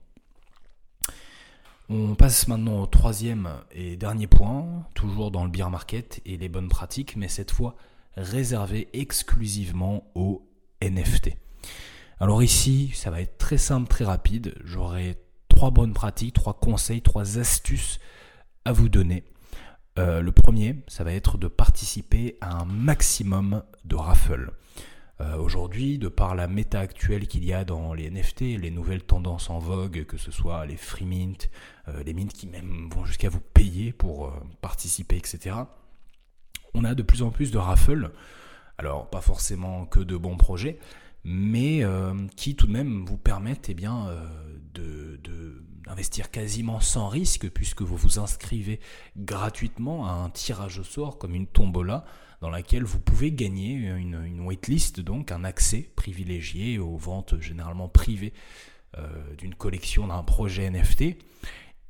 On 1.89 2.15
passe 2.15 2.49
maintenant 2.49 2.81
au 2.81 2.87
troisième 2.87 3.49
et 3.71 3.97
dernier 3.97 4.27
point, 4.27 4.87
toujours 4.95 5.31
dans 5.31 5.45
le 5.45 5.51
beer 5.51 5.71
market 5.71 6.21
et 6.25 6.37
les 6.37 6.49
bonnes 6.49 6.69
pratiques, 6.69 7.17
mais 7.17 7.29
cette 7.29 7.53
fois 7.53 7.77
réservé 8.17 8.89
exclusivement 8.93 10.11
aux 10.15 10.46
NFT. 10.83 11.37
Alors 12.19 12.43
ici, 12.43 12.93
ça 12.95 13.11
va 13.11 13.21
être 13.21 13.39
très 13.39 13.59
simple, 13.59 13.89
très 13.89 14.05
rapide. 14.05 14.55
J'aurai 14.65 15.17
trois 15.49 15.71
bonnes 15.71 15.93
pratiques, 15.93 16.35
trois 16.35 16.55
conseils, 16.55 17.03
trois 17.03 17.39
astuces 17.39 18.01
à 18.65 18.73
vous 18.73 18.89
donner. 18.89 19.25
Euh, 19.99 20.21
le 20.21 20.33
premier, 20.33 20.77
ça 20.89 21.05
va 21.05 21.13
être 21.13 21.39
de 21.39 21.47
participer 21.47 22.37
à 22.41 22.61
un 22.61 22.65
maximum 22.65 23.63
de 23.85 23.97
raffles. 23.97 24.53
Euh, 25.23 25.39
aujourd'hui, 25.39 25.99
de 25.99 26.09
par 26.09 26.35
la 26.35 26.47
méta 26.47 26.81
actuelle 26.81 27.27
qu'il 27.27 27.45
y 27.45 27.55
a 27.55 27.65
dans 27.65 27.95
les 27.95 28.11
NFT, 28.11 28.59
les 28.59 28.71
nouvelles 28.71 29.03
tendances 29.03 29.49
en 29.49 29.59
vogue, 29.59 30.05
que 30.05 30.19
ce 30.19 30.31
soit 30.31 30.67
les 30.67 30.77
free 30.77 31.07
mint, 31.07 31.51
euh, 31.89 32.03
les 32.03 32.13
mints 32.13 32.29
qui 32.29 32.47
même 32.47 32.91
vont 32.91 33.07
jusqu'à 33.07 33.31
vous 33.31 33.41
payer 33.41 33.93
pour 33.93 34.33
participer, 34.61 35.17
etc. 35.17 35.57
On 36.75 36.85
a 36.85 36.95
de 36.95 37.03
plus 37.03 37.23
en 37.23 37.31
plus 37.31 37.51
de 37.51 37.59
raffles 37.59 38.11
alors, 38.79 39.09
pas 39.09 39.21
forcément 39.21 39.87
que 39.87 40.01
de 40.01 40.17
bons 40.17 40.37
projets, 40.37 40.79
mais 41.25 41.83
euh, 41.83 42.15
qui 42.37 42.55
tout 42.55 42.67
de 42.67 42.73
même 42.73 43.05
vous 43.07 43.17
permettent 43.17 43.69
eh 43.69 43.75
bien, 43.75 44.07
euh, 44.09 44.27
de, 44.75 45.19
d'investir 45.87 46.31
quasiment 46.31 46.81
sans 46.81 47.09
risque, 47.09 47.49
puisque 47.49 47.83
vous 47.83 47.97
vous 47.97 48.19
inscrivez 48.19 48.81
gratuitement 49.17 50.07
à 50.07 50.11
un 50.11 50.31
tirage 50.31 50.79
au 50.79 50.85
sort 50.85 51.19
comme 51.19 51.35
une 51.35 51.47
tombola, 51.47 52.05
dans 52.43 52.51
laquelle 52.51 52.85
vous 52.85 53.01
pouvez 53.01 53.33
gagner 53.33 53.73
une, 53.73 54.23
une 54.25 54.41
waitlist, 54.41 55.01
donc 55.01 55.33
un 55.33 55.43
accès 55.43 55.91
privilégié 55.97 56.79
aux 56.79 56.99
ventes 56.99 57.41
généralement 57.41 57.89
privées 57.89 58.35
euh, 58.99 59.07
d'une 59.39 59.55
collection 59.55 60.07
d'un 60.09 60.23
projet 60.23 60.71
NFT. 60.71 61.17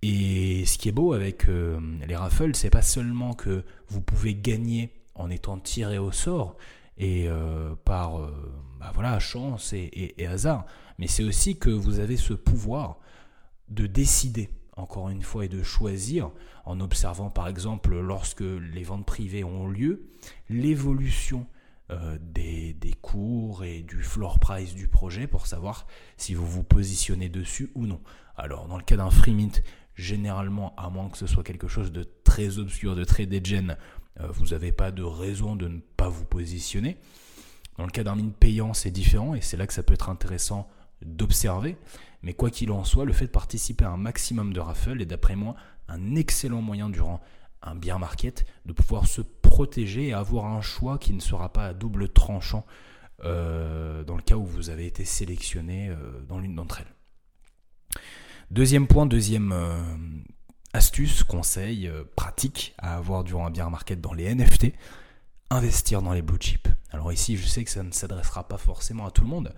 Et 0.02 0.64
ce 0.66 0.78
qui 0.78 0.88
est 0.88 0.92
beau 0.92 1.14
avec 1.14 1.46
les 1.46 2.14
raffles, 2.14 2.54
c'est 2.54 2.70
pas 2.70 2.82
seulement 2.82 3.34
que 3.34 3.64
vous 3.88 4.00
pouvez 4.00 4.36
gagner 4.36 4.92
en 5.16 5.30
étant 5.30 5.58
tiré 5.58 5.98
au 5.98 6.12
sort 6.12 6.56
et 6.98 7.28
euh, 7.28 7.74
par 7.84 8.18
euh, 8.18 8.30
bah 8.80 8.90
voilà, 8.94 9.18
chance 9.18 9.72
et, 9.72 10.14
hasard, 10.26 10.66
mais 10.98 11.06
c'est 11.06 11.24
aussi 11.24 11.58
que 11.58 11.70
vous 11.70 11.98
avez 11.98 12.16
ce 12.16 12.32
pouvoir 12.32 12.98
de 13.68 13.86
décider, 13.86 14.50
encore 14.76 15.10
une 15.10 15.22
fois, 15.22 15.44
et 15.44 15.48
de 15.48 15.62
choisir, 15.62 16.30
en 16.64 16.80
observant 16.80 17.30
par 17.30 17.48
exemple 17.48 17.98
lorsque 17.98 18.40
les 18.40 18.82
ventes 18.82 19.06
privées 19.06 19.44
ont 19.44 19.68
lieu, 19.68 20.08
l'évolution 20.48 21.46
euh, 21.90 22.18
des, 22.20 22.74
cours 23.00 23.62
et 23.62 23.82
du 23.82 24.02
floor 24.02 24.40
price 24.40 24.74
du 24.74 24.88
projet 24.88 25.28
pour 25.28 25.46
savoir 25.46 25.86
si 26.16 26.34
vous 26.34 26.46
vous 26.46 26.64
positionnez 26.64 27.28
dessus 27.28 27.70
ou 27.76 27.86
non. 27.86 28.00
Alors 28.36 28.66
dans 28.66 28.76
le 28.76 28.82
cas 28.82 28.96
d'un 28.96 29.10
free 29.10 29.34
mint, 29.34 29.62
généralement, 29.94 30.74
à 30.76 30.90
moins 30.90 31.08
que 31.08 31.18
ce 31.18 31.28
soit 31.28 31.44
quelque 31.44 31.68
chose 31.68 31.92
de 31.92 32.04
très 32.24 32.58
obscur, 32.58 32.96
de 32.96 33.04
très 33.04 33.26
euh, 33.26 33.74
vous 34.18 34.46
n'avez 34.46 34.72
pas 34.72 34.90
de 34.90 35.02
raison 35.02 35.56
de 35.56 35.68
ne 35.68 35.80
pas 35.96 36.08
vous 36.08 36.24
positionner. 36.24 36.96
Dans 37.78 37.84
le 37.84 37.90
cas 37.90 38.04
d'un 38.04 38.16
mine 38.16 38.32
payant, 38.32 38.72
c'est 38.74 38.90
différent 38.90 39.34
et 39.34 39.40
c'est 39.40 39.56
là 39.56 39.66
que 39.66 39.72
ça 39.74 39.82
peut 39.82 39.94
être 39.94 40.08
intéressant 40.08 40.68
d'observer. 41.02 41.76
Mais 42.22 42.32
quoi 42.32 42.50
qu'il 42.50 42.70
en 42.70 42.84
soit, 42.84 43.04
le 43.04 43.12
fait 43.12 43.26
de 43.26 43.30
participer 43.30 43.84
à 43.84 43.90
un 43.90 43.96
maximum 43.96 44.52
de 44.52 44.60
raffles 44.60 45.02
est 45.02 45.06
d'après 45.06 45.36
moi 45.36 45.54
un 45.88 46.16
excellent 46.16 46.62
moyen 46.62 46.88
durant 46.90 47.20
un 47.62 47.74
bear 47.74 47.98
market 47.98 48.46
de 48.64 48.72
pouvoir 48.72 49.06
se 49.06 49.20
protéger 49.20 50.08
et 50.08 50.12
avoir 50.12 50.46
un 50.46 50.60
choix 50.60 50.98
qui 50.98 51.12
ne 51.12 51.20
sera 51.20 51.52
pas 51.52 51.66
à 51.66 51.74
double 51.74 52.08
tranchant 52.08 52.64
euh, 53.24 54.04
dans 54.04 54.16
le 54.16 54.22
cas 54.22 54.36
où 54.36 54.44
vous 54.44 54.70
avez 54.70 54.86
été 54.86 55.04
sélectionné 55.04 55.88
euh, 55.88 55.96
dans 56.28 56.38
l'une 56.38 56.54
d'entre 56.54 56.80
elles. 56.80 58.02
Deuxième 58.50 58.86
point, 58.86 59.06
deuxième 59.06 59.52
conseil, 61.26 61.88
euh, 61.88 62.04
pratique 62.16 62.74
à 62.78 62.96
avoir 62.96 63.24
durant 63.24 63.46
un 63.46 63.50
bear 63.50 63.70
market 63.70 64.00
dans 64.00 64.12
les 64.12 64.34
NFT, 64.34 64.72
investir 65.50 66.02
dans 66.02 66.12
les 66.12 66.22
blue 66.22 66.38
chips. 66.38 66.68
Alors 66.90 67.12
ici, 67.12 67.36
je 67.36 67.46
sais 67.46 67.64
que 67.64 67.70
ça 67.70 67.82
ne 67.82 67.92
s'adressera 67.92 68.46
pas 68.46 68.58
forcément 68.58 69.06
à 69.06 69.10
tout 69.10 69.22
le 69.22 69.28
monde, 69.28 69.54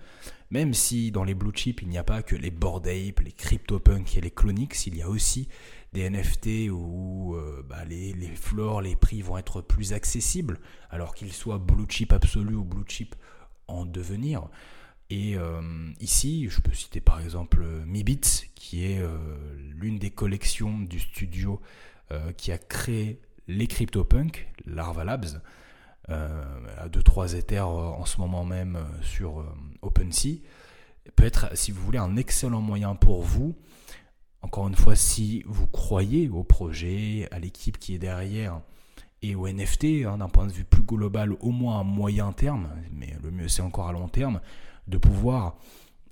même 0.49 0.73
si 0.73 1.11
dans 1.11 1.23
les 1.23 1.33
blue 1.33 1.51
chips, 1.53 1.81
il 1.81 1.89
n'y 1.89 1.97
a 1.97 2.03
pas 2.03 2.21
que 2.21 2.35
les 2.35 2.51
Bored 2.51 2.87
Ape, 2.87 3.19
les 3.19 3.31
CryptoPunk 3.31 4.17
et 4.17 4.21
les 4.21 4.31
Clonix, 4.31 4.87
il 4.87 4.95
y 4.95 5.01
a 5.01 5.09
aussi 5.09 5.49
des 5.93 6.09
NFT 6.09 6.69
où 6.71 7.35
euh, 7.35 7.65
bah, 7.67 7.83
les, 7.85 8.13
les 8.13 8.35
floors, 8.35 8.81
les 8.81 8.95
prix 8.95 9.21
vont 9.21 9.37
être 9.37 9.61
plus 9.61 9.93
accessibles, 9.93 10.59
alors 10.89 11.15
qu'ils 11.15 11.33
soient 11.33 11.57
blue 11.57 11.87
chip 11.89 12.13
absolu 12.13 12.55
ou 12.55 12.63
blue 12.63 12.85
chip 12.87 13.15
en 13.67 13.85
devenir. 13.85 14.47
Et 15.09 15.35
euh, 15.35 15.61
ici, 15.99 16.47
je 16.49 16.61
peux 16.61 16.73
citer 16.73 17.01
par 17.01 17.19
exemple 17.19 17.65
Mibits, 17.85 18.49
qui 18.53 18.85
est 18.85 18.99
euh, 18.99 19.17
l'une 19.73 19.97
des 19.97 20.11
collections 20.11 20.77
du 20.79 20.99
studio 20.99 21.59
euh, 22.11 22.31
qui 22.33 22.51
a 22.51 22.57
créé 22.57 23.19
les 23.47 23.65
CryptoPunk, 23.65 24.47
Larva 24.65 25.03
Labs, 25.03 25.41
à 26.07 26.87
2-3 26.87 27.35
Ethers 27.35 27.67
en 27.67 28.03
ce 28.03 28.19
moment 28.19 28.43
même 28.43 28.79
sur 29.03 29.45
OpenSea, 29.83 30.41
peut 31.15 31.23
être, 31.23 31.55
si 31.55 31.71
vous 31.71 31.83
voulez, 31.83 31.99
un 31.99 32.15
excellent 32.15 32.61
moyen 32.61 32.95
pour 32.95 33.21
vous. 33.21 33.55
Encore 34.41 34.67
une 34.67 34.75
fois, 34.75 34.95
si 34.95 35.43
vous 35.45 35.67
croyez 35.67 36.27
au 36.27 36.43
projet, 36.43 37.27
à 37.29 37.37
l'équipe 37.37 37.77
qui 37.77 37.93
est 37.93 37.99
derrière, 37.99 38.61
et 39.21 39.35
au 39.35 39.47
NFT, 39.47 40.05
hein, 40.05 40.17
d'un 40.17 40.29
point 40.29 40.47
de 40.47 40.51
vue 40.51 40.63
plus 40.63 40.81
global, 40.81 41.33
au 41.41 41.51
moins 41.51 41.81
à 41.81 41.83
moyen 41.83 42.31
terme, 42.31 42.69
mais 42.91 43.15
le 43.21 43.31
mieux 43.31 43.47
c'est 43.47 43.61
encore 43.61 43.87
à 43.87 43.91
long 43.91 44.07
terme, 44.07 44.39
de 44.89 44.97
pouvoir 44.97 45.55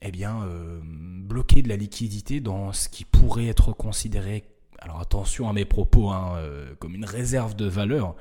eh 0.01 0.11
bien, 0.11 0.43
euh, 0.43 0.79
bloquer 0.83 1.61
de 1.61 1.69
la 1.69 1.75
liquidité 1.75 2.39
dans 2.39 2.71
ce 2.71 2.87
qui 2.87 3.03
pourrait 3.03 3.47
être 3.47 3.73
considéré, 3.73 4.45
alors 4.79 4.99
attention 4.99 5.49
à 5.49 5.53
mes 5.53 5.65
propos, 5.65 6.09
hein, 6.09 6.35
euh, 6.37 6.75
comme 6.79 6.95
une 6.95 7.05
réserve 7.05 7.55
de 7.55 7.65
valeur, 7.65 8.15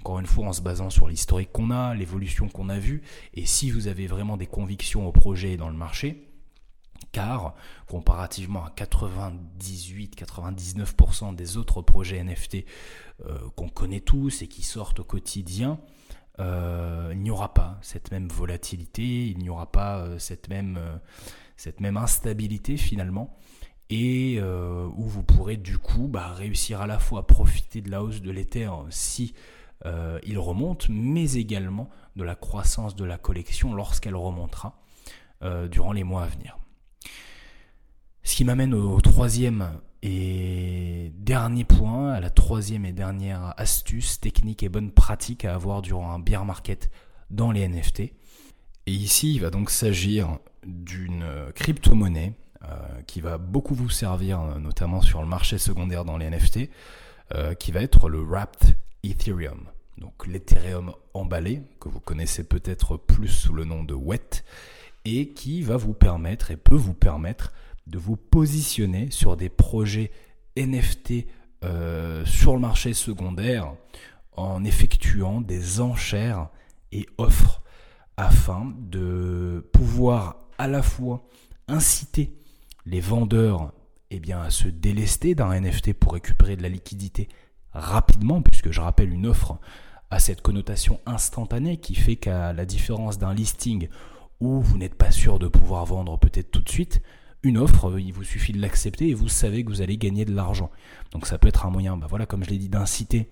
encore 0.00 0.18
une 0.20 0.26
fois 0.26 0.46
en 0.46 0.52
se 0.52 0.62
basant 0.62 0.90
sur 0.90 1.08
l'historique 1.08 1.52
qu'on 1.52 1.70
a, 1.70 1.94
l'évolution 1.94 2.48
qu'on 2.48 2.70
a 2.70 2.78
vue, 2.78 3.02
et 3.34 3.44
si 3.44 3.70
vous 3.70 3.88
avez 3.88 4.06
vraiment 4.06 4.38
des 4.38 4.46
convictions 4.46 5.06
au 5.06 5.12
projet 5.12 5.52
et 5.52 5.58
dans 5.58 5.68
le 5.68 5.76
marché, 5.76 6.24
car 7.12 7.54
comparativement 7.86 8.64
à 8.64 8.70
98-99% 8.70 11.34
des 11.34 11.56
autres 11.56 11.80
projets 11.82 12.22
NFT 12.22 12.64
euh, 13.26 13.36
qu'on 13.56 13.68
connaît 13.68 14.00
tous 14.00 14.42
et 14.42 14.48
qui 14.48 14.62
sortent 14.62 15.00
au 15.00 15.04
quotidien, 15.04 15.80
euh, 16.40 17.10
il 17.12 17.20
n'y 17.20 17.30
aura 17.30 17.52
pas 17.52 17.78
cette 17.82 18.10
même 18.12 18.28
volatilité, 18.28 19.26
il 19.26 19.38
n'y 19.38 19.50
aura 19.50 19.70
pas 19.70 19.98
euh, 19.98 20.18
cette, 20.18 20.48
même, 20.48 20.76
euh, 20.78 20.96
cette 21.56 21.80
même 21.80 21.96
instabilité 21.96 22.76
finalement, 22.76 23.36
et 23.90 24.38
où 24.42 25.04
vous 25.04 25.22
pourrez 25.22 25.56
du 25.56 25.78
coup 25.78 26.08
bah, 26.08 26.34
réussir 26.34 26.82
à 26.82 26.86
la 26.86 26.98
fois 26.98 27.20
à 27.20 27.22
profiter 27.22 27.80
de 27.80 27.90
la 27.90 28.02
hausse 28.02 28.20
de 28.20 28.30
l'Ether 28.30 28.70
si 28.90 29.32
il 29.86 30.38
remonte, 30.38 30.90
mais 30.90 31.32
également 31.36 31.88
de 32.14 32.22
la 32.22 32.34
croissance 32.34 32.96
de 32.96 33.06
la 33.06 33.16
collection 33.16 33.74
lorsqu'elle 33.74 34.14
remontera 34.14 34.78
durant 35.70 35.92
les 35.92 36.04
mois 36.04 36.24
à 36.24 36.26
venir. 36.26 36.58
Ce 38.24 38.36
qui 38.36 38.44
m'amène 38.44 38.74
au 38.74 39.00
troisième 39.00 39.70
et 40.02 41.12
dernier 41.16 41.64
point, 41.64 42.20
la 42.20 42.30
troisième 42.30 42.84
et 42.84 42.92
dernière 42.92 43.54
astuce, 43.56 44.20
technique 44.20 44.62
et 44.62 44.68
bonne 44.68 44.92
pratique 44.92 45.44
à 45.44 45.54
avoir 45.54 45.82
durant 45.82 46.12
un 46.12 46.18
bear 46.18 46.44
market 46.44 46.90
dans 47.30 47.50
les 47.50 47.68
NFT. 47.68 48.00
Et 48.00 48.12
ici, 48.92 49.34
il 49.34 49.40
va 49.40 49.50
donc 49.50 49.70
s'agir 49.70 50.38
d'une 50.64 51.24
crypto-monnaie 51.54 52.34
euh, 52.64 53.02
qui 53.06 53.20
va 53.20 53.38
beaucoup 53.38 53.74
vous 53.74 53.90
servir, 53.90 54.40
notamment 54.58 55.00
sur 55.00 55.20
le 55.20 55.28
marché 55.28 55.58
secondaire 55.58 56.04
dans 56.04 56.16
les 56.16 56.28
NFT, 56.28 56.70
euh, 57.34 57.54
qui 57.54 57.72
va 57.72 57.82
être 57.82 58.08
le 58.08 58.20
Wrapped 58.20 58.76
Ethereum. 59.04 59.64
Donc 59.98 60.26
l'Ethereum 60.26 60.92
emballé, 61.14 61.62
que 61.80 61.88
vous 61.88 62.00
connaissez 62.00 62.44
peut-être 62.44 62.96
plus 62.96 63.28
sous 63.28 63.52
le 63.52 63.64
nom 63.64 63.84
de 63.84 63.94
WET, 63.94 64.44
et 65.04 65.28
qui 65.30 65.62
va 65.62 65.76
vous 65.76 65.94
permettre 65.94 66.50
et 66.50 66.56
peut 66.56 66.76
vous 66.76 66.94
permettre 66.94 67.52
de 67.88 67.98
vous 67.98 68.16
positionner 68.16 69.10
sur 69.10 69.36
des 69.36 69.48
projets 69.48 70.10
NFT 70.56 71.26
euh, 71.64 72.24
sur 72.24 72.54
le 72.54 72.60
marché 72.60 72.94
secondaire 72.94 73.74
en 74.32 74.64
effectuant 74.64 75.40
des 75.40 75.80
enchères 75.80 76.48
et 76.92 77.06
offres 77.18 77.62
afin 78.16 78.72
de 78.78 79.68
pouvoir 79.72 80.36
à 80.58 80.68
la 80.68 80.82
fois 80.82 81.24
inciter 81.66 82.32
les 82.86 83.00
vendeurs 83.00 83.72
eh 84.10 84.20
à 84.32 84.50
se 84.50 84.68
délester 84.68 85.34
d'un 85.34 85.60
NFT 85.60 85.92
pour 85.92 86.14
récupérer 86.14 86.56
de 86.56 86.62
la 86.62 86.68
liquidité 86.68 87.28
rapidement, 87.72 88.40
puisque 88.40 88.70
je 88.70 88.80
rappelle 88.80 89.12
une 89.12 89.26
offre 89.26 89.58
à 90.10 90.18
cette 90.18 90.40
connotation 90.40 91.00
instantanée 91.04 91.76
qui 91.76 91.94
fait 91.94 92.16
qu'à 92.16 92.52
la 92.52 92.64
différence 92.64 93.18
d'un 93.18 93.34
listing 93.34 93.88
où 94.40 94.60
vous 94.60 94.78
n'êtes 94.78 94.94
pas 94.94 95.10
sûr 95.10 95.38
de 95.38 95.48
pouvoir 95.48 95.84
vendre 95.84 96.18
peut-être 96.18 96.50
tout 96.50 96.62
de 96.62 96.68
suite, 96.68 97.02
une 97.42 97.58
offre, 97.58 97.98
il 97.98 98.12
vous 98.12 98.24
suffit 98.24 98.52
de 98.52 98.60
l'accepter 98.60 99.08
et 99.08 99.14
vous 99.14 99.28
savez 99.28 99.64
que 99.64 99.70
vous 99.70 99.82
allez 99.82 99.96
gagner 99.96 100.24
de 100.24 100.34
l'argent. 100.34 100.70
Donc 101.12 101.26
ça 101.26 101.38
peut 101.38 101.48
être 101.48 101.66
un 101.66 101.70
moyen, 101.70 101.96
bah 101.96 102.06
voilà, 102.08 102.26
comme 102.26 102.44
je 102.44 102.50
l'ai 102.50 102.58
dit, 102.58 102.68
d'inciter 102.68 103.30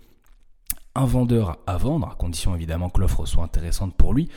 un 0.96 1.04
vendeur 1.04 1.58
à 1.66 1.76
vendre, 1.76 2.08
à 2.08 2.14
condition 2.14 2.54
évidemment 2.54 2.88
que 2.88 3.00
l'offre 3.00 3.26
soit 3.26 3.44
intéressante 3.44 3.94
pour 3.94 4.14
lui, 4.14 4.28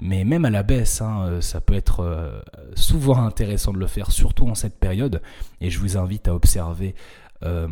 mais 0.00 0.24
même 0.24 0.44
à 0.44 0.50
la 0.50 0.62
baisse, 0.62 1.02
hein, 1.02 1.26
euh, 1.26 1.40
ça 1.40 1.60
peut 1.60 1.74
être 1.74 2.00
euh, 2.00 2.40
souvent 2.74 3.22
intéressant 3.22 3.72
de 3.72 3.78
le 3.78 3.86
faire, 3.86 4.10
surtout 4.10 4.48
en 4.48 4.54
cette 4.54 4.78
période, 4.78 5.20
et 5.60 5.68
je 5.68 5.78
vous 5.78 5.98
invite 5.98 6.26
à 6.28 6.34
observer 6.34 6.94
euh, 7.42 7.68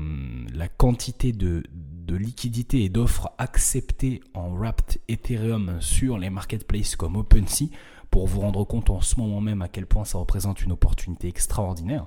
la 0.53 0.69
quantité 0.69 1.33
de, 1.33 1.63
de 1.73 2.17
liquidité 2.17 2.85
et 2.85 2.91
d'offres 2.91 3.31
acceptées 3.39 4.21
en 4.35 4.51
Wrapped 4.51 5.01
Ethereum 5.09 5.79
sur 5.81 6.19
les 6.19 6.29
marketplaces 6.29 6.97
comme 6.97 7.17
OpenSea 7.17 7.71
pour 8.15 8.29
vous 8.29 8.43
rendre 8.43 8.63
compte 8.63 8.91
en 8.91 9.01
ce 9.01 9.19
moment 9.19 9.41
même 9.41 9.61
à 9.61 9.67
quel 9.67 9.87
point 9.87 10.05
ça 10.05 10.19
représente 10.19 10.63
une 10.63 10.71
opportunité 10.71 11.27
extraordinaire. 11.27 12.07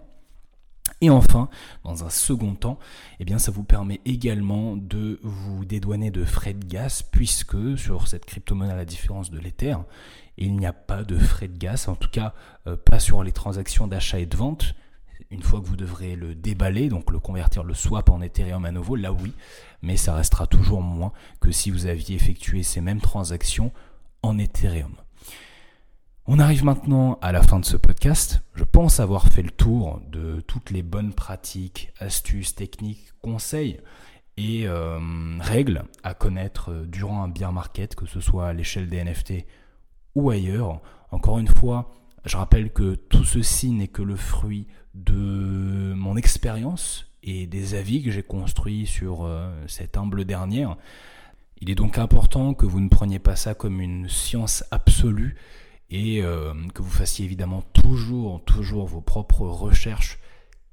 Et 1.01 1.09
enfin, 1.09 1.49
dans 1.83 2.05
un 2.05 2.09
second 2.09 2.55
temps, 2.55 2.79
eh 3.19 3.25
bien, 3.25 3.39
ça 3.39 3.51
vous 3.51 3.65
permet 3.65 3.99
également 4.05 4.77
de 4.77 5.19
vous 5.21 5.65
dédouaner 5.65 6.09
de 6.09 6.23
frais 6.23 6.53
de 6.53 6.63
gaz, 6.63 7.01
puisque 7.01 7.77
sur 7.77 8.07
cette 8.07 8.23
crypto-monnaie, 8.23 8.71
à 8.71 8.77
la 8.77 8.85
différence 8.85 9.31
de 9.31 9.37
l'Ether, 9.37 9.75
il 10.37 10.55
n'y 10.55 10.65
a 10.65 10.71
pas 10.71 11.03
de 11.03 11.17
frais 11.17 11.49
de 11.49 11.57
gaz, 11.57 11.89
en 11.89 11.95
tout 11.95 12.09
cas 12.09 12.33
euh, 12.67 12.77
pas 12.77 12.99
sur 12.99 13.21
les 13.21 13.33
transactions 13.33 13.85
d'achat 13.85 14.19
et 14.19 14.27
de 14.27 14.37
vente. 14.37 14.75
Une 15.29 15.41
fois 15.41 15.59
que 15.59 15.65
vous 15.65 15.75
devrez 15.75 16.15
le 16.15 16.35
déballer, 16.35 16.87
donc 16.87 17.11
le 17.11 17.19
convertir, 17.19 17.65
le 17.65 17.73
swap 17.73 18.09
en 18.09 18.21
Ethereum 18.21 18.63
à 18.63 18.71
nouveau, 18.71 18.95
là 18.95 19.11
oui, 19.11 19.33
mais 19.81 19.97
ça 19.97 20.15
restera 20.15 20.47
toujours 20.47 20.81
moins 20.81 21.11
que 21.41 21.51
si 21.51 21.69
vous 21.69 21.85
aviez 21.85 22.15
effectué 22.15 22.63
ces 22.63 22.79
mêmes 22.79 23.01
transactions 23.01 23.73
en 24.23 24.37
Ethereum. 24.37 24.95
On 26.29 26.39
arrive 26.39 26.65
maintenant 26.65 27.17
à 27.21 27.31
la 27.31 27.41
fin 27.41 27.57
de 27.57 27.63
ce 27.63 27.77
podcast. 27.77 28.41
Je 28.53 28.65
pense 28.65 28.99
avoir 28.99 29.29
fait 29.29 29.41
le 29.41 29.49
tour 29.49 30.01
de 30.11 30.41
toutes 30.41 30.71
les 30.71 30.83
bonnes 30.83 31.13
pratiques, 31.13 31.93
astuces, 31.99 32.53
techniques, 32.53 33.13
conseils 33.21 33.79
et 34.35 34.67
euh, 34.67 34.99
règles 35.39 35.85
à 36.03 36.13
connaître 36.13 36.83
durant 36.85 37.23
un 37.23 37.29
bear 37.29 37.53
market, 37.53 37.95
que 37.95 38.05
ce 38.05 38.19
soit 38.19 38.49
à 38.49 38.53
l'échelle 38.53 38.89
des 38.89 39.01
NFT 39.01 39.45
ou 40.15 40.29
ailleurs. 40.29 40.81
Encore 41.11 41.39
une 41.39 41.47
fois, 41.47 41.93
je 42.25 42.35
rappelle 42.35 42.73
que 42.73 42.95
tout 42.95 43.23
ceci 43.23 43.71
n'est 43.71 43.87
que 43.87 44.01
le 44.01 44.17
fruit 44.17 44.67
de 44.95 45.93
mon 45.95 46.17
expérience 46.17 47.09
et 47.23 47.47
des 47.47 47.73
avis 47.73 48.03
que 48.03 48.11
j'ai 48.11 48.23
construits 48.23 48.85
sur 48.85 49.23
euh, 49.23 49.49
cette 49.67 49.95
humble 49.95 50.25
dernière. 50.25 50.75
Il 51.61 51.69
est 51.69 51.75
donc 51.75 51.97
important 51.97 52.53
que 52.53 52.65
vous 52.65 52.81
ne 52.81 52.89
preniez 52.89 53.19
pas 53.19 53.37
ça 53.37 53.53
comme 53.53 53.79
une 53.79 54.09
science 54.09 54.65
absolue 54.71 55.37
et 55.89 56.21
euh, 56.21 56.53
que 56.73 56.81
vous 56.81 56.89
fassiez 56.89 57.25
évidemment 57.25 57.61
toujours, 57.61 58.43
toujours 58.43 58.87
vos 58.87 59.01
propres 59.01 59.47
recherches, 59.47 60.19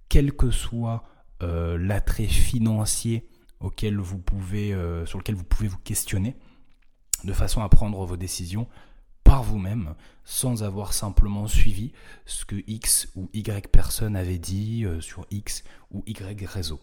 quel 0.09 0.33
que 0.33 0.51
soit 0.51 1.05
euh, 1.43 1.79
l'attrait 1.79 2.27
financier 2.27 3.29
auquel 3.61 3.99
vous 3.99 4.19
pouvez, 4.19 4.73
euh, 4.75 5.07
sur 5.07 5.19
lequel 5.19 5.35
vous 5.35 5.45
pouvez 5.45 5.69
vous 5.69 5.79
questionner, 5.79 6.37
de 7.23 7.33
façon 7.33 7.63
à 7.63 7.69
prendre 7.69 8.05
vos 8.05 8.17
décisions 8.17 8.69
par 9.23 9.43
vous-même, 9.43 9.95
sans 10.25 10.63
avoir 10.63 10.93
simplement 10.93 11.47
suivi 11.47 11.93
ce 12.27 12.45
que 12.45 12.57
X 12.67 13.09
ou 13.15 13.31
Y 13.33 13.69
personne 13.69 14.17
avait 14.17 14.39
dit 14.39 14.85
sur 15.01 15.27
X 15.31 15.65
ou 15.91 16.03
Y 16.07 16.47
réseau. 16.47 16.79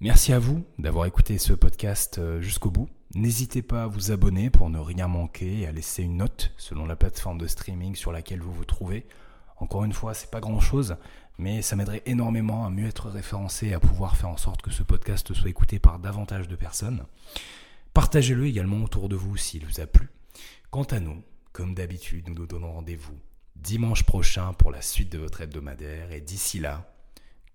Merci 0.00 0.32
à 0.32 0.40
vous 0.40 0.64
d'avoir 0.78 1.06
écouté 1.06 1.38
ce 1.38 1.52
podcast 1.52 2.20
jusqu'au 2.40 2.72
bout. 2.72 2.88
N'hésitez 3.14 3.62
pas 3.62 3.84
à 3.84 3.86
vous 3.86 4.12
abonner 4.12 4.50
pour 4.50 4.70
ne 4.70 4.78
rien 4.78 5.08
manquer 5.08 5.60
et 5.60 5.66
à 5.66 5.72
laisser 5.72 6.04
une 6.04 6.18
note 6.18 6.52
selon 6.56 6.86
la 6.86 6.94
plateforme 6.94 7.38
de 7.38 7.46
streaming 7.46 7.96
sur 7.96 8.12
laquelle 8.12 8.40
vous 8.40 8.52
vous 8.52 8.64
trouvez. 8.64 9.06
Encore 9.56 9.84
une 9.84 9.92
fois, 9.92 10.14
c'est 10.14 10.30
pas 10.30 10.40
grand 10.40 10.60
chose, 10.60 10.96
mais 11.36 11.60
ça 11.60 11.74
m'aiderait 11.74 12.02
énormément 12.06 12.64
à 12.64 12.70
mieux 12.70 12.86
être 12.86 13.10
référencé 13.10 13.68
et 13.68 13.74
à 13.74 13.80
pouvoir 13.80 14.16
faire 14.16 14.28
en 14.28 14.36
sorte 14.36 14.62
que 14.62 14.70
ce 14.70 14.84
podcast 14.84 15.34
soit 15.34 15.50
écouté 15.50 15.78
par 15.78 15.98
davantage 15.98 16.46
de 16.46 16.54
personnes. 16.56 17.04
Partagez-le 17.94 18.46
également 18.46 18.84
autour 18.84 19.08
de 19.08 19.16
vous 19.16 19.36
s'il 19.36 19.66
vous 19.66 19.80
a 19.80 19.86
plu. 19.86 20.08
Quant 20.70 20.84
à 20.84 21.00
nous, 21.00 21.22
comme 21.52 21.74
d'habitude, 21.74 22.28
nous 22.28 22.34
nous 22.34 22.46
donnons 22.46 22.72
rendez-vous 22.72 23.18
dimanche 23.60 24.04
prochain 24.04 24.52
pour 24.54 24.70
la 24.70 24.82
suite 24.82 25.12
de 25.12 25.18
votre 25.18 25.40
hebdomadaire 25.40 26.12
et 26.12 26.20
d'ici 26.20 26.58
là, 26.58 26.92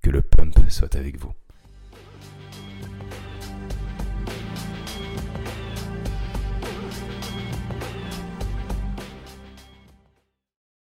que 0.01 0.09
le 0.09 0.21
pump 0.21 0.59
soit 0.69 0.95
avec 0.95 1.17
vous. 1.17 1.33